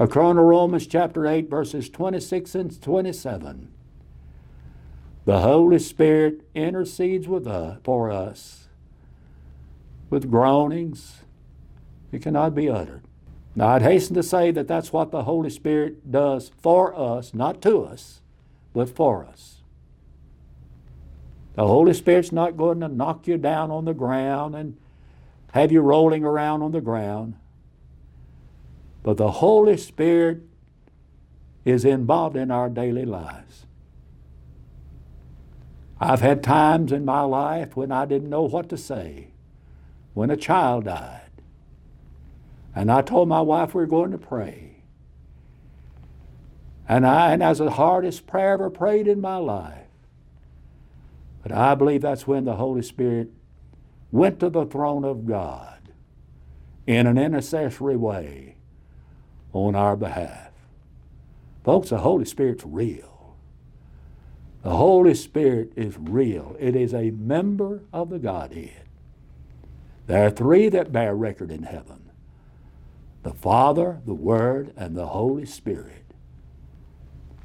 According 0.00 0.36
to 0.36 0.42
Romans 0.42 0.86
chapter 0.86 1.26
8, 1.26 1.50
verses 1.50 1.90
26 1.90 2.54
and 2.54 2.82
27, 2.82 3.70
the 5.26 5.40
Holy 5.40 5.78
Spirit 5.78 6.40
intercedes 6.54 7.28
with 7.28 7.46
us, 7.46 7.78
for 7.84 8.10
us 8.10 8.68
with 10.08 10.30
groanings 10.30 11.18
it 12.12 12.22
cannot 12.22 12.54
be 12.54 12.66
uttered. 12.66 13.02
Now, 13.54 13.68
I'd 13.68 13.82
hasten 13.82 14.14
to 14.14 14.22
say 14.22 14.50
that 14.52 14.66
that's 14.66 14.90
what 14.90 15.10
the 15.10 15.24
Holy 15.24 15.50
Spirit 15.50 16.10
does 16.10 16.50
for 16.62 16.98
us, 16.98 17.34
not 17.34 17.60
to 17.60 17.82
us, 17.82 18.22
but 18.72 18.88
for 18.88 19.26
us. 19.26 19.58
The 21.56 21.66
Holy 21.66 21.92
Spirit's 21.92 22.32
not 22.32 22.56
going 22.56 22.80
to 22.80 22.88
knock 22.88 23.26
you 23.26 23.36
down 23.36 23.70
on 23.70 23.84
the 23.84 23.92
ground 23.92 24.54
and 24.54 24.78
have 25.52 25.70
you 25.70 25.82
rolling 25.82 26.24
around 26.24 26.62
on 26.62 26.72
the 26.72 26.80
ground. 26.80 27.34
But 29.02 29.16
the 29.16 29.30
Holy 29.30 29.76
Spirit 29.76 30.42
is 31.64 31.84
involved 31.84 32.36
in 32.36 32.50
our 32.50 32.68
daily 32.68 33.04
lives. 33.04 33.66
I've 35.98 36.20
had 36.20 36.42
times 36.42 36.92
in 36.92 37.04
my 37.04 37.22
life 37.22 37.76
when 37.76 37.92
I 37.92 38.06
didn't 38.06 38.30
know 38.30 38.42
what 38.42 38.68
to 38.70 38.76
say, 38.76 39.28
when 40.14 40.30
a 40.30 40.36
child 40.36 40.84
died. 40.84 41.30
And 42.74 42.90
I 42.90 43.02
told 43.02 43.28
my 43.28 43.40
wife 43.40 43.74
we 43.74 43.82
were 43.82 43.86
going 43.86 44.12
to 44.12 44.18
pray. 44.18 44.82
And 46.88 47.06
I, 47.06 47.32
and 47.32 47.42
that's 47.42 47.58
the 47.58 47.70
hardest 47.70 48.26
prayer 48.26 48.50
I 48.50 48.54
ever 48.54 48.70
prayed 48.70 49.06
in 49.06 49.20
my 49.20 49.36
life. 49.36 49.86
But 51.42 51.52
I 51.52 51.74
believe 51.74 52.02
that's 52.02 52.26
when 52.26 52.44
the 52.44 52.56
Holy 52.56 52.82
Spirit 52.82 53.30
went 54.10 54.40
to 54.40 54.50
the 54.50 54.66
throne 54.66 55.04
of 55.04 55.26
God 55.26 55.92
in 56.86 57.06
an 57.06 57.16
intercessory 57.16 57.96
way 57.96 58.49
on 59.52 59.74
our 59.74 59.96
behalf. 59.96 60.50
Folks, 61.64 61.90
the 61.90 61.98
Holy 61.98 62.24
Spirit's 62.24 62.64
real. 62.64 63.36
The 64.62 64.76
Holy 64.76 65.14
Spirit 65.14 65.72
is 65.76 65.96
real. 65.98 66.56
It 66.58 66.76
is 66.76 66.92
a 66.92 67.10
member 67.10 67.82
of 67.92 68.10
the 68.10 68.18
Godhead. 68.18 68.84
There 70.06 70.26
are 70.26 70.30
three 70.30 70.68
that 70.68 70.92
bear 70.92 71.14
record 71.14 71.50
in 71.50 71.62
heaven 71.64 72.10
the 73.22 73.32
Father, 73.34 74.00
the 74.06 74.14
Word, 74.14 74.72
and 74.76 74.96
the 74.96 75.08
Holy 75.08 75.44
Spirit. 75.44 76.04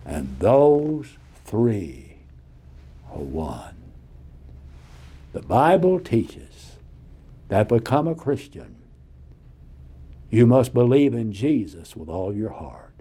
And 0.06 0.38
those 0.40 1.18
three 1.44 2.18
are 3.12 3.20
one. 3.20 3.76
The 5.34 5.42
Bible 5.42 6.00
teaches 6.00 6.78
that 7.50 7.68
become 7.68 8.08
a 8.08 8.16
Christian, 8.16 8.75
you 10.30 10.46
must 10.46 10.74
believe 10.74 11.14
in 11.14 11.32
Jesus 11.32 11.96
with 11.96 12.10
all 12.10 12.34
your 12.34 12.52
heart. 12.52 12.94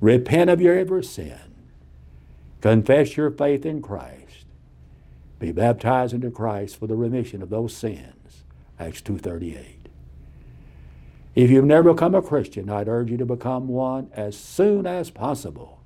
Repent 0.00 0.50
of 0.50 0.60
your 0.60 0.78
every 0.78 1.04
sin. 1.04 1.38
Confess 2.60 3.16
your 3.16 3.30
faith 3.30 3.66
in 3.66 3.82
Christ. 3.82 4.46
Be 5.38 5.52
baptized 5.52 6.14
into 6.14 6.30
Christ 6.30 6.76
for 6.76 6.86
the 6.86 6.96
remission 6.96 7.42
of 7.42 7.50
those 7.50 7.76
sins. 7.76 8.44
Acts 8.78 9.02
2.38. 9.02 9.66
If 11.34 11.50
you've 11.50 11.64
never 11.64 11.92
become 11.92 12.14
a 12.14 12.22
Christian, 12.22 12.70
I'd 12.70 12.88
urge 12.88 13.10
you 13.10 13.16
to 13.16 13.26
become 13.26 13.68
one 13.68 14.10
as 14.14 14.36
soon 14.36 14.86
as 14.86 15.10
possible. 15.10 15.82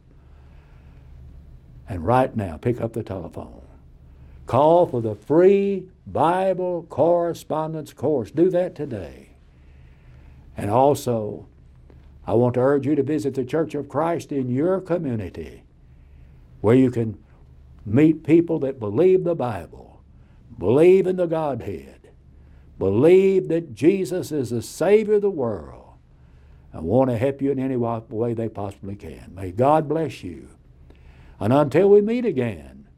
And 1.89 2.05
right 2.05 2.37
now, 2.37 2.59
pick 2.59 2.81
up 2.81 2.93
the 2.93 3.03
telephone. 3.03 3.63
Call 4.47 4.87
for 4.87 5.01
the 5.01 5.15
free 5.15 5.89
Bible 6.07 6.87
correspondence 6.89 7.93
course. 7.93 8.31
Do 8.31 8.51
that 8.51 8.75
today. 8.75 9.28
And 10.59 10.71
also, 10.71 11.47
I 12.27 12.35
want 12.35 12.55
to 12.55 12.61
urge 12.61 12.85
you 12.85 12.97
to 12.97 13.03
visit 13.03 13.35
the 13.35 13.45
Church 13.45 13.75
of 13.75 13.89
Christ 13.89 14.33
in 14.33 14.51
your 14.51 14.81
community 14.81 15.63
where 16.61 16.75
you 16.75 16.91
can 16.91 17.17
meet 17.87 18.25
people 18.25 18.59
that 18.59 18.81
believe 18.81 19.23
the 19.23 19.37
Bible, 19.37 20.03
believe 20.59 21.07
in 21.07 21.15
the 21.15 21.27
Godhead, 21.27 22.11
believe 22.77 23.47
that 23.49 23.73
Jesus 23.73 24.33
is 24.33 24.51
the 24.51 24.61
Savior 24.61 25.15
of 25.15 25.23
the 25.23 25.31
world, 25.31 25.95
and 26.73 26.83
want 26.83 27.09
to 27.09 27.17
help 27.17 27.41
you 27.41 27.53
in 27.53 27.61
any 27.61 27.77
way 27.77 28.35
they 28.35 28.49
possibly 28.49 28.97
can. 28.97 29.33
May 29.35 29.53
God 29.53 29.89
bless 29.89 30.25
you. 30.25 30.49
And 31.39 31.53
until 31.53 31.89
we 31.89 32.03
meet 32.03 32.27
again, 32.27 32.89